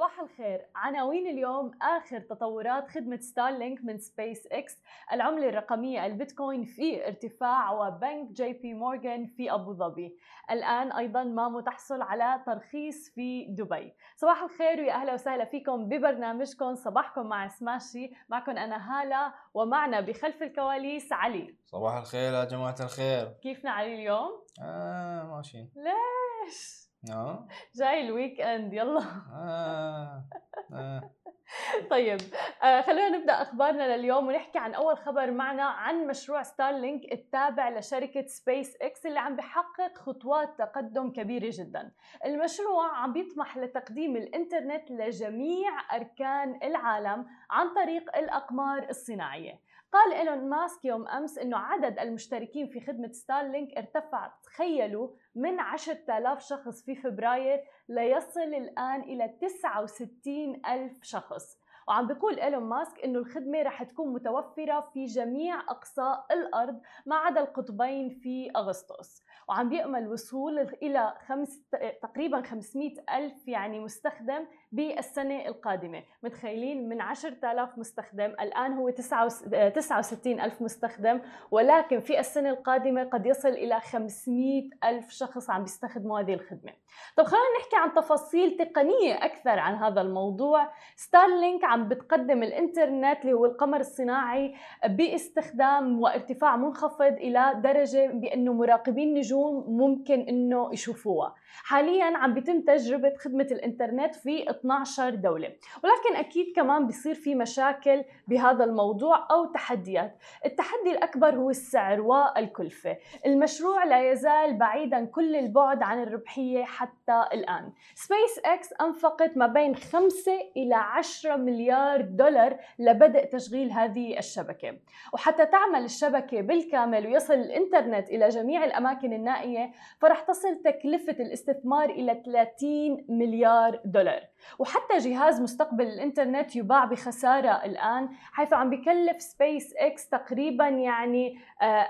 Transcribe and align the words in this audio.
صباح 0.00 0.20
الخير. 0.20 0.66
عناوين 0.74 1.26
اليوم 1.26 1.70
آخر 1.82 2.20
تطورات 2.20 2.88
خدمة 2.88 3.16
ستارلينك 3.16 3.84
من 3.84 3.98
سبيس 3.98 4.46
إكس 4.46 4.82
العملة 5.12 5.48
الرقمية 5.48 6.06
البيتكوين 6.06 6.64
في 6.64 7.06
ارتفاع 7.06 7.72
وبنك 7.72 8.30
جي 8.30 8.52
بي 8.52 8.74
مورغان 8.74 9.26
في 9.26 9.52
أبو 9.52 9.72
ظبي. 9.72 10.16
الآن 10.50 10.92
أيضا 10.92 11.24
مامو 11.24 11.60
تحصل 11.60 12.02
على 12.02 12.42
ترخيص 12.46 13.14
في 13.14 13.46
دبي. 13.48 13.94
صباح 14.16 14.42
الخير 14.42 14.80
ويا 14.80 14.92
أهلا 14.92 15.14
وسهلا 15.14 15.44
فيكم 15.44 15.88
ببرنامجكم. 15.88 16.74
صباحكم 16.74 17.26
مع 17.26 17.48
سماشي. 17.48 18.10
معكم 18.28 18.58
أنا 18.58 18.76
هالة 18.92 19.34
ومعنا 19.54 20.00
بخلف 20.00 20.42
الكواليس 20.42 21.12
علي. 21.12 21.54
صباح 21.66 21.96
الخير 21.96 22.32
يا 22.32 22.44
جماعة 22.44 22.76
الخير. 22.80 23.26
كيفنا 23.42 23.70
علي 23.70 23.94
اليوم؟ 23.94 24.44
آه 24.62 25.22
ماشيين 25.22 25.70
ليش؟ 25.76 26.89
آه 27.08 27.48
جاي 27.74 28.00
الويك 28.06 28.40
إند 28.40 28.72
يلا 28.72 29.00
آه 29.34 30.24
آه 30.72 31.10
طيب 31.90 32.20
آه 32.62 32.80
خلونا 32.80 33.08
نبدأ 33.08 33.32
أخبارنا 33.32 33.96
لليوم 33.96 34.26
ونحكي 34.26 34.58
عن 34.58 34.74
أول 34.74 34.98
خبر 34.98 35.30
معنا 35.30 35.62
عن 35.62 36.06
مشروع 36.06 36.42
ستارلينك 36.42 37.12
التابع 37.12 37.68
لشركة 37.68 38.26
سبيس 38.26 38.76
إكس 38.82 39.06
اللي 39.06 39.18
عم 39.18 39.36
بحقق 39.36 39.98
خطوات 39.98 40.58
تقدم 40.58 41.12
كبيرة 41.12 41.50
جدا. 41.52 41.92
المشروع 42.24 42.96
عم 42.96 43.12
بيطمح 43.12 43.56
لتقديم 43.58 44.16
الإنترنت 44.16 44.90
لجميع 44.90 45.96
أركان 45.96 46.60
العالم 46.62 47.26
عن 47.50 47.74
طريق 47.74 48.16
الأقمار 48.16 48.86
الصناعية. 48.90 49.60
قال 49.92 50.12
إيلون 50.12 50.48
ماسك 50.48 50.84
يوم 50.84 51.08
أمس 51.08 51.38
إنه 51.38 51.56
عدد 51.56 51.98
المشتركين 51.98 52.66
في 52.66 52.80
خدمة 52.80 53.12
ستارلينك 53.12 53.78
ارتفع. 53.78 54.32
تخيلوا 54.42 55.10
من 55.34 55.60
10000 55.60 56.42
شخص 56.42 56.84
في 56.84 56.94
فبراير 56.94 57.60
ليصل 57.88 58.40
الآن 58.40 59.00
إلى 59.00 59.28
69 59.28 60.62
ألف 60.66 60.98
شخص. 61.02 61.58
وعم 61.90 62.06
بيقول 62.06 62.40
إيلون 62.40 62.62
ماسك 62.62 63.04
إنه 63.04 63.18
الخدمة 63.18 63.62
رح 63.62 63.82
تكون 63.82 64.12
متوفرة 64.12 64.80
في 64.94 65.04
جميع 65.04 65.60
اقصاء 65.60 66.26
الأرض 66.32 66.80
ما 67.06 67.16
عدا 67.16 67.40
القطبين 67.40 68.10
في 68.10 68.50
أغسطس 68.56 69.24
وعم 69.48 69.68
بيأمل 69.68 70.08
وصول 70.08 70.58
إلى 70.58 71.14
خمس 71.26 71.62
تقريبا 72.02 72.42
500 72.42 72.94
ألف 73.14 73.48
يعني 73.48 73.80
مستخدم 73.80 74.46
بالسنة 74.72 75.46
القادمة. 75.46 76.02
متخيلين؟ 76.22 76.88
من 76.88 77.00
10000 77.00 77.78
مستخدم 77.78 78.30
الآن 78.40 78.72
هو 78.72 78.90
69 78.90 80.40
ألف 80.40 80.62
مستخدم 80.62 81.20
ولكن 81.50 82.00
في 82.00 82.20
السنة 82.20 82.50
القادمة 82.50 83.04
قد 83.04 83.26
يصل 83.26 83.48
إلى 83.48 83.80
500 83.80 84.70
ألف 84.84 85.10
شخص 85.10 85.50
عم 85.50 85.62
بيستخدموا 85.62 86.20
هذه 86.20 86.34
الخدمة. 86.34 86.72
طب 87.16 87.24
خلينا 87.24 87.58
نحكي 87.60 87.76
عن 87.76 87.94
تفاصيل 87.94 88.56
تقنية 88.56 89.24
أكثر 89.24 89.58
عن 89.58 89.74
هذا 89.74 90.00
الموضوع. 90.00 90.72
ستارلينك 90.96 91.64
عم 91.64 91.79
بتقدم 91.88 92.42
الإنترنت 92.42 93.18
اللي 93.22 93.32
هو 93.32 93.44
القمر 93.44 93.80
الصناعي 93.80 94.54
باستخدام 94.88 96.00
وارتفاع 96.00 96.56
منخفض 96.56 97.12
إلى 97.12 97.60
درجة 97.64 98.06
بأنه 98.06 98.52
مراقبين 98.52 99.14
نجوم 99.14 99.64
ممكن 99.68 100.20
أنه 100.20 100.70
يشوفوها. 100.72 101.34
حاليا 101.64 102.16
عم 102.16 102.34
بيتم 102.34 102.60
تجربة 102.60 103.12
خدمة 103.18 103.46
الإنترنت 103.50 104.14
في 104.14 104.50
12 104.50 105.14
دولة. 105.14 105.48
ولكن 105.84 106.16
أكيد 106.16 106.52
كمان 106.56 106.86
بيصير 106.86 107.14
في 107.14 107.34
مشاكل 107.34 108.04
بهذا 108.28 108.64
الموضوع 108.64 109.26
أو 109.30 109.44
تحديات. 109.44 110.18
التحدي 110.44 110.90
الأكبر 110.90 111.34
هو 111.34 111.50
السعر 111.50 112.00
والكلفة. 112.00 112.96
المشروع 113.26 113.84
لا 113.84 114.10
يزال 114.10 114.58
بعيدا 114.58 115.04
كل 115.04 115.36
البعد 115.36 115.82
عن 115.82 116.02
الربحية 116.02 116.64
حتى 116.64 117.24
الآن. 117.32 117.72
سبيس 117.94 118.40
إكس 118.44 118.72
أنفقت 118.80 119.36
ما 119.36 119.46
بين 119.46 119.74
5 119.74 120.32
إلى 120.56 120.74
10 120.74 121.36
مليار 121.60 122.00
دولار 122.00 122.56
لبدء 122.78 123.24
تشغيل 123.24 123.72
هذه 123.72 124.18
الشبكة. 124.18 124.76
وحتى 125.12 125.46
تعمل 125.46 125.84
الشبكة 125.84 126.40
بالكامل 126.40 127.06
ويصل 127.06 127.34
الإنترنت 127.34 128.08
إلى 128.08 128.28
جميع 128.28 128.64
الأماكن 128.64 129.12
النائية 129.12 129.72
فرح 129.98 130.20
تصل 130.20 130.62
تكلفة 130.64 131.12
الاستثمار 131.12 131.90
إلى 131.90 132.22
30 132.24 133.04
مليار 133.08 133.80
دولار. 133.84 134.20
وحتى 134.58 134.98
جهاز 134.98 135.40
مستقبل 135.40 135.86
الإنترنت 135.86 136.56
يباع 136.56 136.84
بخسارة 136.84 137.64
الآن 137.64 138.08
حيث 138.32 138.52
عم 138.52 138.70
بكلف 138.70 139.22
سبيس 139.22 139.74
إكس 139.76 140.08
تقريبا 140.08 140.68
يعني 140.68 141.38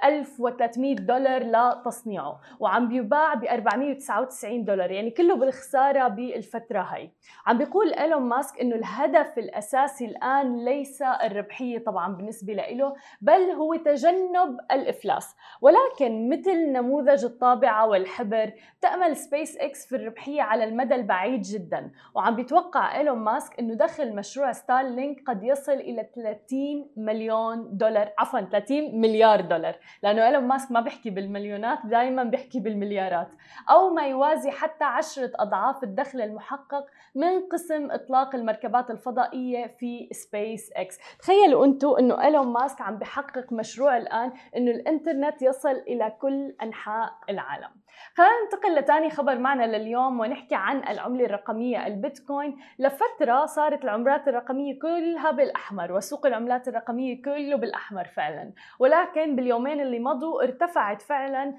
1300 0.05 0.95
دولار 0.95 1.43
لتصنيعه. 1.43 2.41
وعم 2.61 2.89
بيباع 2.89 3.35
ب 3.35 3.45
499 3.45 4.65
دولار 4.65 4.91
يعني 4.91 5.11
كله 5.11 5.37
بالخسارة 5.37 6.09
بالفترة 6.09 6.81
هاي. 6.81 7.11
عم 7.47 7.59
بيقول 7.59 7.95
إيلون 7.95 8.23
ماسك 8.23 8.61
إنه 8.61 8.77
الهدف 8.77 9.39
الأساسي 9.39 9.60
الآن 10.03 10.65
ليس 10.65 11.03
الربحية 11.03 11.79
طبعا 11.79 12.17
بالنسبة 12.17 12.53
له 12.53 12.95
بل 13.21 13.51
هو 13.51 13.75
تجنب 13.75 14.59
الإفلاس. 14.73 15.37
ولكن 15.61 16.29
مثل 16.29 16.73
نموذج 16.73 17.25
الطابعة 17.25 17.87
والحبر 17.89 18.53
تأمل 18.81 19.17
سبيس 19.17 19.57
إكس 19.57 19.87
في 19.87 19.97
الربحية 19.97 20.43
على 20.43 20.65
المدى 20.65 20.95
البعيد 20.95 21.41
جدا. 21.41 21.91
وعم 22.15 22.37
بيتوقع 22.37 22.99
إيلون 22.99 23.19
ماسك 23.19 23.59
إنه 23.59 23.75
دخل 23.75 24.17
مشروع 24.17 24.53
ستارلينك 24.53 25.23
قد 25.27 25.45
يصل 25.45 25.73
إلى 25.73 26.07
30 26.15 26.91
مليون 26.97 27.77
دولار 27.77 28.13
عفوا 28.19 28.41
30 28.41 29.01
مليار 29.01 29.41
دولار. 29.41 29.77
لأنه 30.03 30.27
إيلون 30.27 30.45
ماسك 30.45 30.73
ما 30.73 30.81
بيحكي 30.81 31.11
بالمليونات 31.11 31.79
دائما 31.85 32.25
بيحكي 32.25 32.61
بالمليارات. 32.61 33.29
أو 33.71 33.95
ما 33.95 34.07
يوازي 34.07 34.51
حتى 34.51 34.85
عشرة 34.85 35.33
أضعاف 35.35 35.85
الدخل 35.85 36.21
المحقق 36.21 36.87
من 37.15 37.49
قسم 37.53 37.91
إطلاق 37.91 38.35
المركبات 38.35 38.91
الفضائية. 38.91 39.50
الذكيه 39.51 39.77
في 39.79 40.09
سبيس 40.13 40.73
إكس. 40.77 40.99
تخيلوا 41.19 41.65
أنتم 41.65 41.97
إنه 41.99 42.23
إيلون 42.25 42.47
ماسك 42.47 42.81
عم 42.81 42.99
بحقق 42.99 43.53
مشروع 43.53 43.97
الآن 43.97 44.33
إنه 44.57 44.71
الإنترنت 44.71 45.43
يصل 45.43 45.75
إلى 45.75 46.13
كل 46.21 46.57
أنحاء 46.63 47.13
العالم. 47.31 47.71
خلينا 48.15 48.33
ننتقل 48.45 48.75
لثاني 48.75 49.11
خبر 49.11 49.39
معنا 49.39 49.77
لليوم 49.77 50.21
ونحكي 50.21 50.55
عن 50.55 50.89
العملة 50.89 51.25
الرقمية 51.25 51.87
البيتكوين. 51.87 52.57
لفترة 52.79 53.47
صارت 53.47 53.85
العملات 53.85 54.29
الرقمية 54.29 54.79
كلها 54.79 55.31
بالأحمر 55.31 55.93
وسوق 55.93 56.27
العملات 56.27 56.69
الرقمية 56.69 57.23
كله 57.23 57.57
بالأحمر 57.57 58.05
فعلا. 58.05 58.53
ولكن 58.79 59.37
باليومين 59.37 59.81
اللي 59.81 59.99
مضوا 59.99 60.43
ارتفعت 60.43 61.03
فعلا 61.03 61.55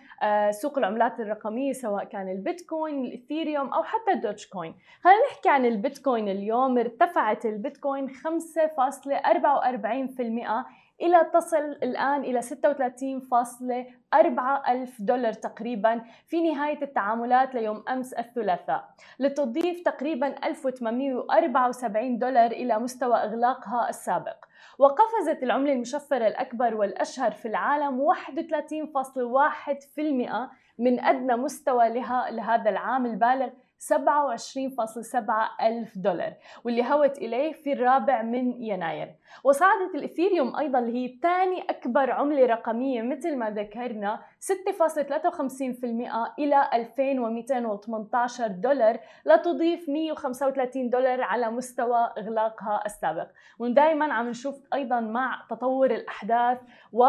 سوق 0.52 0.78
العملات 0.78 1.20
الرقمية 1.20 1.74
سواء 1.74 2.04
كان 2.04 2.32
البيتكوين 2.32 3.06
الإثيريوم 3.06 3.74
أو 3.74 3.84
حتى 3.84 4.12
الدوتش 4.12 4.48
كوين. 4.48 4.76
خلينا 5.04 5.20
نحكي 5.32 5.50
عن 5.50 5.66
البيتكوين 5.66 6.30
اليوم. 6.30 6.78
ارتفعت 6.78 7.46
البيتكوين 7.46 8.10
5.44% 8.10 10.66
إلى 11.02 11.30
تصل 11.34 11.58
الآن 11.58 12.22
إلى 12.22 12.42
36.4 12.42 14.70
ألف 14.70 15.02
دولار 15.02 15.34
تقريبا 15.34 16.02
في 16.28 16.52
نهاية 16.52 16.82
التعاملات 16.82 17.56
ليوم 17.56 17.84
أمس 17.90 18.14
الثلاثاء 18.14 18.90
لتضيف 19.20 19.82
تقريبا 19.86 20.28
1874 20.28 22.20
دولار 22.20 22.52
إلى 22.52 22.80
مستوى 22.80 23.16
إغلاقها 23.16 23.90
السابق. 23.90 24.46
وقفزت 24.80 25.44
العملة 25.44 25.74
المشفرة 25.74 26.28
الأكبر 26.28 26.76
والأشهر 26.76 27.32
في 27.32 27.48
العالم 27.48 28.00
31.1% 28.00 30.50
من 30.80 31.00
أدنى 31.00 31.36
مستوى 31.36 31.90
لها 31.90 32.32
لهذا 32.32 32.70
العام 32.70 33.06
البالغ 33.06 33.50
27.7 33.82 35.62
ألف 35.62 35.98
دولار 35.98 36.34
واللي 36.64 36.84
هوت 36.84 37.18
إليه 37.18 37.54
في 37.54 37.74
الرابع 37.74 38.22
من 38.22 38.64
يناير. 38.64 39.16
وصعدت 39.44 39.96
الإثيريوم 39.96 40.56
أيضا 40.56 40.80
اللي 40.80 40.94
هي 40.94 41.18
ثاني 41.22 41.62
أكبر 41.62 42.12
عملة 42.12 42.46
رقمية 42.46 43.02
مثل 43.02 43.36
ما 43.36 43.50
ذكرنا 43.50 44.20
6.53% 44.40 46.40
إلى 46.40 46.70
2218 46.74 48.48
دولار 48.48 49.00
لتضيف 49.26 49.90
135 49.90 50.90
دولار 50.90 51.22
على 51.22 51.52
مستوى 51.52 52.14
إغلاقها 52.18 52.84
السابق. 52.86 53.28
ودائما 53.60 54.14
عم 54.14 54.30
نشوف 54.30 54.56
أيضا 54.74 55.00
مع 55.00 55.46
تطور 55.50 55.92
الأحداث 55.92 56.58
و 56.94 57.06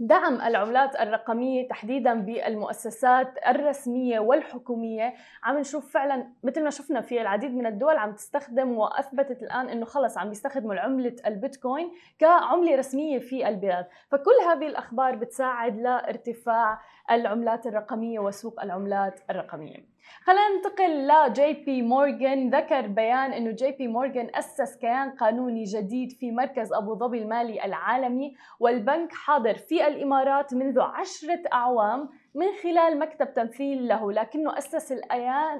دعم 0.00 0.40
العملات 0.40 1.00
الرقمية 1.00 1.68
تحديدا 1.68 2.14
بالمؤسسات 2.14 3.34
الرسمية 3.46 4.18
والحكومية 4.20 5.14
عم 5.42 5.58
نشوف 5.58 5.92
فعلا 5.92 6.28
مثل 6.42 6.64
ما 6.64 6.70
شفنا 6.70 7.00
في 7.00 7.20
العديد 7.20 7.54
من 7.54 7.66
الدول 7.66 7.96
عم 7.96 8.12
تستخدم 8.12 8.78
وأثبتت 8.78 9.42
الآن 9.42 9.68
إنه 9.68 9.84
خلص 9.84 10.18
عم 10.18 10.28
بيستخدموا 10.28 10.74
عملة 10.74 11.16
البيتكوين 11.26 11.92
كعملة 12.18 12.76
رسمية 12.76 13.18
في 13.18 13.48
البلاد، 13.48 13.86
فكل 14.08 14.34
هذه 14.48 14.66
الأخبار 14.66 15.16
بتساعد 15.16 15.80
لارتفاع 15.80 16.80
العملات 17.10 17.66
الرقمية 17.66 18.18
وسوق 18.18 18.62
العملات 18.62 19.20
الرقمية. 19.30 19.93
خلينا 20.22 20.48
ننتقل 20.56 21.08
لجي 21.08 21.52
بي 21.52 21.82
مورغان 21.82 22.50
ذكر 22.50 22.86
بيان 22.86 23.32
إنه 23.32 23.50
جي 23.50 23.70
بي 23.70 23.88
مورغان 23.88 24.30
أسس 24.34 24.76
كيان 24.76 25.10
قانوني 25.10 25.64
جديد 25.64 26.12
في 26.12 26.30
مركز 26.30 26.72
أبو 26.72 26.94
ظبي 26.94 27.22
المالي 27.22 27.64
العالمي 27.64 28.34
والبنك 28.60 29.12
حاضر 29.12 29.54
في 29.54 29.86
الإمارات 29.86 30.54
منذ 30.54 30.80
عشرة 30.80 31.42
أعوام. 31.52 32.08
من 32.36 32.46
خلال 32.62 32.98
مكتب 32.98 33.34
تمثيل 33.34 33.88
له 33.88 34.12
لكنه 34.12 34.58
أسس 34.58 34.92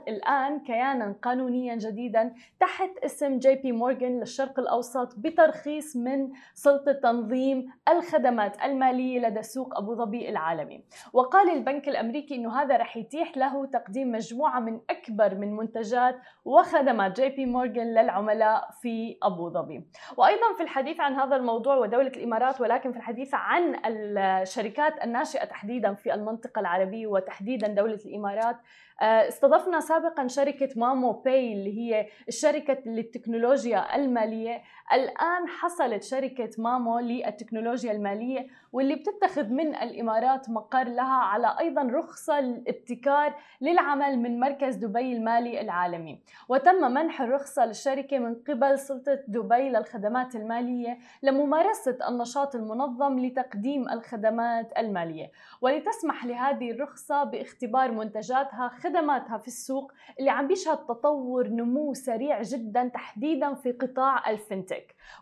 الآن, 0.08 0.60
كيانا 0.60 1.14
قانونيا 1.22 1.74
جديدا 1.74 2.34
تحت 2.60 2.90
اسم 3.04 3.38
جي 3.38 3.54
بي 3.54 3.72
مورغان 3.72 4.20
للشرق 4.20 4.58
الأوسط 4.58 5.18
بترخيص 5.18 5.96
من 5.96 6.30
سلطة 6.54 6.92
تنظيم 6.92 7.72
الخدمات 7.88 8.62
المالية 8.64 9.20
لدى 9.20 9.42
سوق 9.42 9.78
أبو 9.78 9.94
ظبي 9.94 10.28
العالمي. 10.28 10.84
وقال 11.12 11.50
البنك 11.50 11.88
الأمريكي 11.88 12.34
أنه 12.34 12.62
هذا 12.62 12.76
رح 12.76 12.96
يتيح 12.96 13.36
له 13.36 13.66
تقديم 13.66 14.12
مجموعة 14.12 14.60
من 14.60 14.80
أكبر 14.90 15.34
من 15.34 15.56
منتجات 15.56 16.16
وخدمات 16.44 17.20
جي 17.20 17.28
بي 17.28 17.46
مورغان 17.46 17.94
للعملاء 17.94 18.70
في 18.82 19.18
أبو 19.22 19.50
ظبي. 19.50 19.84
وأيضا 20.16 20.52
في 20.56 20.62
الحديث 20.62 21.00
عن 21.00 21.14
هذا 21.14 21.36
الموضوع 21.36 21.76
ودولة 21.76 22.08
الإمارات 22.08 22.60
ولكن 22.60 22.92
في 22.92 22.98
الحديث 22.98 23.30
عن 23.34 23.76
الشركات 23.84 25.04
الناشئة 25.04 25.44
تحديدا 25.44 25.94
في 25.94 26.14
المنطقة 26.14 26.63
العربية 26.64 27.06
وتحديدا 27.06 27.68
دولة 27.68 27.98
الإمارات. 28.06 28.56
آه، 29.02 29.28
استضفنا 29.28 29.80
سابقا 29.80 30.26
شركة 30.26 30.68
مامو 30.76 31.12
باي 31.12 31.52
اللي 31.52 31.78
هي 31.78 32.08
الشركة 32.28 32.78
للتكنولوجيا 32.86 33.96
المالية. 33.96 34.62
الآن 34.92 35.48
حصلت 35.48 36.02
شركة 36.02 36.50
مامو 36.58 36.98
للتكنولوجيا 36.98 37.92
المالية 37.92 38.46
واللي 38.72 38.94
بتتخذ 38.94 39.48
من 39.48 39.74
الإمارات 39.74 40.50
مقر 40.50 40.84
لها 40.88 41.14
على 41.14 41.56
أيضا 41.60 41.82
رخصة 41.82 42.38
الابتكار 42.38 43.34
للعمل 43.60 44.18
من 44.18 44.40
مركز 44.40 44.76
دبي 44.76 45.12
المالي 45.12 45.60
العالمي. 45.60 46.20
وتم 46.48 46.92
منح 46.92 47.20
الرخصة 47.20 47.66
للشركة 47.66 48.18
من 48.18 48.34
قبل 48.34 48.78
سلطة 48.78 49.18
دبي 49.28 49.68
للخدمات 49.68 50.36
المالية 50.36 50.98
لممارسة 51.22 51.98
النشاط 52.08 52.54
المنظم 52.54 53.18
لتقديم 53.18 53.88
الخدمات 53.88 54.72
المالية. 54.78 55.30
ولتسمح 55.60 56.24
لهذه 56.24 56.70
الرخصة 56.70 57.24
باختبار 57.24 57.90
منتجاتها 57.90 58.68
خدماتها 58.68 59.38
في 59.38 59.48
السوق 59.48 59.92
اللي 60.18 60.30
عم 60.30 60.46
بيشهد 60.48 60.78
تطور 60.78 61.48
نمو 61.48 61.94
سريع 61.94 62.42
جدا 62.42 62.88
تحديدا 62.88 63.54
في 63.54 63.72
قطاع 63.72 64.30
الفنتك. 64.30 64.73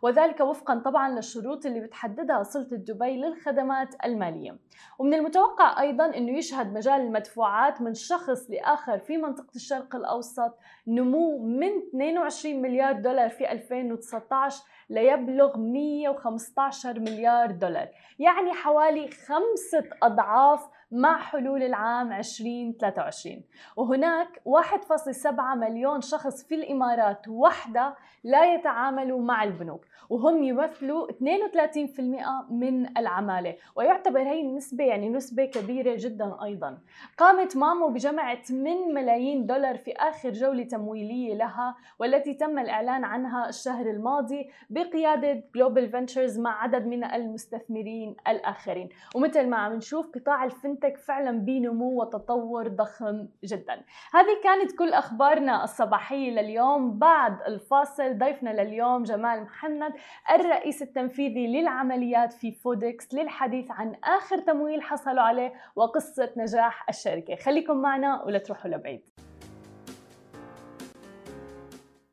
وذلك 0.02 0.40
وفقا 0.40 0.78
طبعا 0.78 1.08
للشروط 1.08 1.66
اللي 1.66 1.80
بتحددها 1.80 2.42
سلطة 2.42 2.76
دبي 2.76 3.16
للخدمات 3.16 4.04
المالية. 4.04 4.56
ومن 4.98 5.14
المتوقع 5.14 5.80
أيضا 5.80 6.06
أنه 6.16 6.38
يشهد 6.38 6.72
مجال 6.72 7.00
المدفوعات 7.00 7.80
من 7.80 7.94
شخص 7.94 8.50
لآخر 8.50 8.98
في 8.98 9.16
منطقة 9.16 9.54
الشرق 9.56 9.96
الأوسط 9.96 10.58
نمو 10.86 11.38
من 11.38 11.70
22 11.88 12.62
مليار 12.62 12.92
دولار 12.92 13.28
في 13.28 13.52
2019 13.52 14.64
ليبلغ 14.90 15.58
115 15.58 17.00
مليار 17.00 17.50
دولار. 17.50 17.88
يعني 18.18 18.52
حوالي 18.52 19.10
خمسة 19.10 19.90
أضعاف 20.02 20.68
مع 20.92 21.18
حلول 21.18 21.62
العام 21.62 22.12
2023 22.12 23.42
وهناك 23.76 24.42
1.7 24.44 25.56
مليون 25.56 26.00
شخص 26.00 26.44
في 26.48 26.54
الإمارات 26.54 27.28
وحدها 27.28 27.96
لا 28.24 28.54
يتعاملوا 28.54 29.20
مع 29.20 29.44
البنوك 29.44 29.84
وهم 30.10 30.42
يمثلوا 30.42 31.08
32% 31.10 32.50
من 32.50 32.98
العمالة. 32.98 33.56
ويعتبر 33.76 34.20
هي 34.20 34.40
النسبة 34.40 34.84
يعني 34.84 35.08
نسبة 35.08 35.44
كبيرة 35.44 35.96
جدا 35.98 36.44
أيضا. 36.44 36.78
قامت 37.18 37.56
مامو 37.56 37.88
بجمع 37.88 38.34
8 38.34 38.92
ملايين 38.92 39.46
دولار 39.46 39.76
في 39.76 39.92
آخر 39.92 40.30
جولة 40.30 40.64
تمويلية 40.64 41.34
لها 41.34 41.76
والتي 41.98 42.34
تم 42.34 42.58
الإعلان 42.58 43.04
عنها 43.04 43.48
الشهر 43.48 43.90
الماضي 43.90 44.50
بقيادة 44.70 45.44
جلوبال 45.54 45.88
فينتشرز 45.90 46.38
مع 46.38 46.62
عدد 46.62 46.86
من 46.86 47.04
المستثمرين 47.04 48.16
الآخرين. 48.28 48.88
ومثل 49.14 49.48
ما 49.48 49.56
عم 49.56 49.72
نشوف 49.72 50.10
قطاع 50.14 50.44
الفنتك 50.44 50.81
فعلا 50.90 51.30
بنمو 51.30 52.00
وتطور 52.00 52.68
ضخم 52.68 53.28
جدا. 53.44 53.82
هذه 54.14 54.40
كانت 54.44 54.78
كل 54.78 54.92
أخبارنا 54.92 55.64
الصباحية 55.64 56.30
لليوم. 56.30 56.98
بعد 56.98 57.42
الفاصل 57.46 58.18
ضيفنا 58.18 58.62
لليوم 58.62 59.02
جمال 59.02 59.42
محمد 59.42 59.92
الرئيس 60.30 60.82
التنفيذي 60.82 61.46
للعمليات 61.46 62.32
في 62.32 62.52
فودكس 62.52 63.14
للحديث 63.14 63.70
عن 63.70 63.94
آخر 64.04 64.38
تمويل 64.38 64.82
حصلوا 64.82 65.22
عليه 65.22 65.52
وقصة 65.76 66.32
نجاح 66.36 66.88
الشركة. 66.88 67.36
خليكم 67.36 67.76
معنا 67.76 68.22
ولا 68.22 68.38
تروحوا 68.38 68.70
لبعيد. 68.70 69.31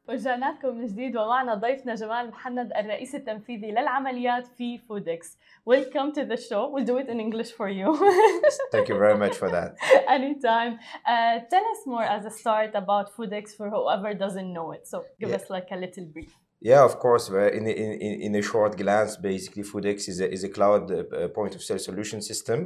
ورجعناتكم 0.10 0.78
من 0.78 0.86
جديد 0.86 1.18
ومعنا 1.18 1.56
ضيفنا 1.56 1.96
جمال 1.96 2.28
محمد 2.28 2.72
الرئيس 2.74 3.16
التنفيذي 3.16 3.72
للعمليات 3.72 4.48
في 4.48 4.78
فودكس. 4.78 5.38
Welcome 5.70 6.12
to 6.18 6.24
the 6.32 6.38
show. 6.38 6.62
We'll 6.74 6.90
do 6.92 6.98
it 6.98 7.08
in 7.14 7.20
English 7.20 7.52
for 7.60 7.70
you. 7.80 7.90
Thank 8.74 8.88
you 8.90 8.98
very 9.06 9.18
much 9.24 9.36
for 9.42 9.50
that. 9.58 9.70
Anytime. 10.18 10.74
Uh, 11.12 11.36
tell 11.54 11.66
us 11.74 11.82
more 11.94 12.08
as 12.16 12.24
a 12.26 12.34
start 12.42 12.72
about 12.84 13.06
Foodics 13.16 13.52
for 13.58 13.68
whoever 13.76 14.10
doesn't 14.24 14.52
know 14.58 14.68
it. 14.78 14.84
So 14.92 14.98
give 15.20 15.30
yeah. 15.30 15.40
us 15.40 15.46
like 15.56 15.68
a 15.78 15.80
little 15.86 16.06
brief. 16.16 16.32
Yeah, 16.72 16.82
of 16.90 16.94
course. 17.06 17.26
Uh, 17.30 17.58
in, 17.58 17.64
in, 17.68 18.14
in 18.28 18.32
a 18.42 18.44
short 18.52 18.74
glance, 18.84 19.12
basically, 19.32 19.64
Foodics 19.72 20.04
is 20.12 20.18
a, 20.26 20.28
is 20.38 20.44
a 20.50 20.52
cloud 20.58 20.84
uh, 20.92 20.96
uh, 20.98 21.28
point 21.38 21.54
of 21.58 21.62
sale 21.68 21.82
solution 21.90 22.20
system, 22.32 22.60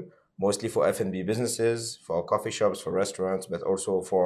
mostly 0.45 0.69
for 0.75 0.81
F&B 0.97 1.15
businesses, 1.31 1.77
for 2.05 2.17
coffee 2.33 2.55
shops, 2.59 2.79
for 2.83 2.91
restaurants, 3.03 3.45
but 3.53 3.61
also 3.69 4.01
for 4.11 4.25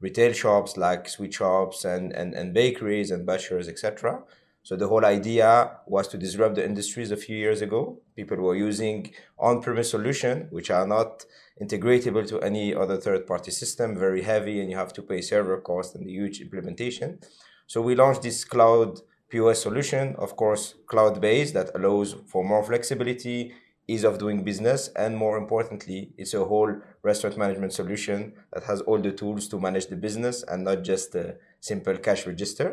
retail 0.00 0.32
shops 0.32 0.76
like 0.76 1.08
sweet 1.08 1.34
shops 1.34 1.84
and, 1.84 2.12
and, 2.12 2.34
and 2.34 2.52
bakeries 2.52 3.10
and 3.10 3.24
butchers, 3.24 3.68
etc. 3.68 4.22
So 4.62 4.74
the 4.74 4.88
whole 4.88 5.04
idea 5.04 5.78
was 5.86 6.08
to 6.08 6.18
disrupt 6.18 6.56
the 6.56 6.64
industries 6.64 7.12
a 7.12 7.16
few 7.16 7.36
years 7.36 7.62
ago. 7.62 8.00
People 8.16 8.38
were 8.38 8.56
using 8.56 9.12
on-premise 9.38 9.90
solution, 9.90 10.48
which 10.50 10.70
are 10.70 10.86
not 10.86 11.24
integratable 11.62 12.26
to 12.28 12.40
any 12.40 12.74
other 12.74 12.96
third-party 12.96 13.52
system, 13.52 13.96
very 13.96 14.22
heavy, 14.22 14.60
and 14.60 14.70
you 14.70 14.76
have 14.76 14.92
to 14.94 15.02
pay 15.02 15.20
server 15.20 15.60
cost 15.60 15.94
and 15.94 16.04
the 16.04 16.10
huge 16.10 16.40
implementation. 16.40 17.20
So 17.68 17.80
we 17.80 17.94
launched 17.94 18.22
this 18.22 18.44
cloud 18.44 19.00
POS 19.28 19.62
solution, 19.62 20.14
of 20.18 20.36
course, 20.36 20.74
cloud-based 20.86 21.54
that 21.54 21.70
allows 21.74 22.16
for 22.26 22.44
more 22.44 22.64
flexibility, 22.64 23.54
ease 23.88 24.04
of 24.04 24.18
doing 24.18 24.42
business, 24.42 24.88
and 24.96 25.16
more 25.16 25.36
importantly, 25.38 26.12
it's 26.18 26.34
a 26.34 26.44
whole 26.44 26.74
restaurant 27.10 27.36
management 27.44 27.72
solution 27.80 28.18
that 28.52 28.64
has 28.70 28.78
all 28.88 29.00
the 29.06 29.12
tools 29.20 29.42
to 29.48 29.56
manage 29.66 29.86
the 29.92 29.96
business 30.06 30.36
and 30.50 30.58
not 30.68 30.78
just 30.92 31.14
a 31.14 31.26
simple 31.60 31.96
cash 32.06 32.22
register. 32.32 32.68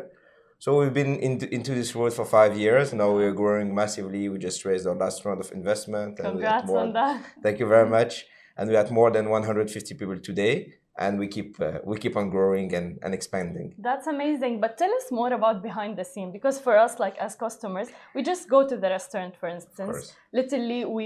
So 0.64 0.68
we've 0.80 0.96
been 1.02 1.14
into, 1.28 1.46
into 1.58 1.72
this 1.80 1.90
world 1.94 2.14
for 2.18 2.24
five 2.38 2.52
years. 2.64 2.86
Now 2.92 3.08
we're 3.18 3.36
growing 3.42 3.74
massively. 3.82 4.28
We 4.32 4.38
just 4.38 4.64
raised 4.64 4.86
our 4.86 4.98
last 5.04 5.24
round 5.24 5.40
of 5.44 5.50
investment. 5.60 6.12
and 6.20 6.36
we 6.38 6.42
had 6.42 6.60
Congrats 6.60 6.66
more- 6.68 6.78
on 6.86 6.92
that. 7.00 7.16
Thank 7.44 7.56
you 7.60 7.66
very 7.76 7.88
much. 7.98 8.12
And 8.56 8.64
we 8.70 8.76
had 8.80 8.90
more 9.00 9.10
than 9.16 9.24
150 9.30 9.94
people 10.00 10.18
today, 10.30 10.54
and 11.04 11.12
we 11.22 11.26
keep 11.36 11.50
uh, 11.60 11.78
we 11.90 11.94
keep 12.04 12.14
on 12.20 12.26
growing 12.36 12.68
and, 12.78 12.88
and 13.04 13.10
expanding. 13.18 13.68
That's 13.88 14.06
amazing. 14.16 14.54
But 14.64 14.78
tell 14.82 14.92
us 15.00 15.06
more 15.20 15.32
about 15.38 15.56
behind 15.68 15.92
the 16.00 16.06
scene 16.12 16.30
because 16.36 16.56
for 16.66 16.74
us, 16.84 16.92
like 17.04 17.16
as 17.26 17.32
customers, 17.46 17.88
we 18.14 18.20
just 18.22 18.48
go 18.48 18.60
to 18.70 18.76
the 18.82 18.90
restaurant, 18.98 19.32
for 19.40 19.48
instance. 19.56 20.14
Literally, 20.32 20.80
we 20.98 21.04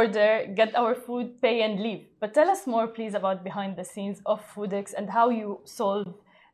order, 0.00 0.30
get 0.60 0.74
our 0.74 0.94
food, 0.94 1.26
pay, 1.42 1.56
and 1.66 1.74
leave. 1.86 2.02
But 2.20 2.32
tell 2.32 2.48
us 2.54 2.66
more, 2.66 2.86
please, 2.96 3.14
about 3.14 3.44
behind 3.44 3.76
the 3.76 3.84
scenes 3.84 4.18
of 4.24 4.40
Foodics 4.52 4.92
and 4.98 5.10
how 5.10 5.26
you 5.40 5.60
solve, 5.64 6.06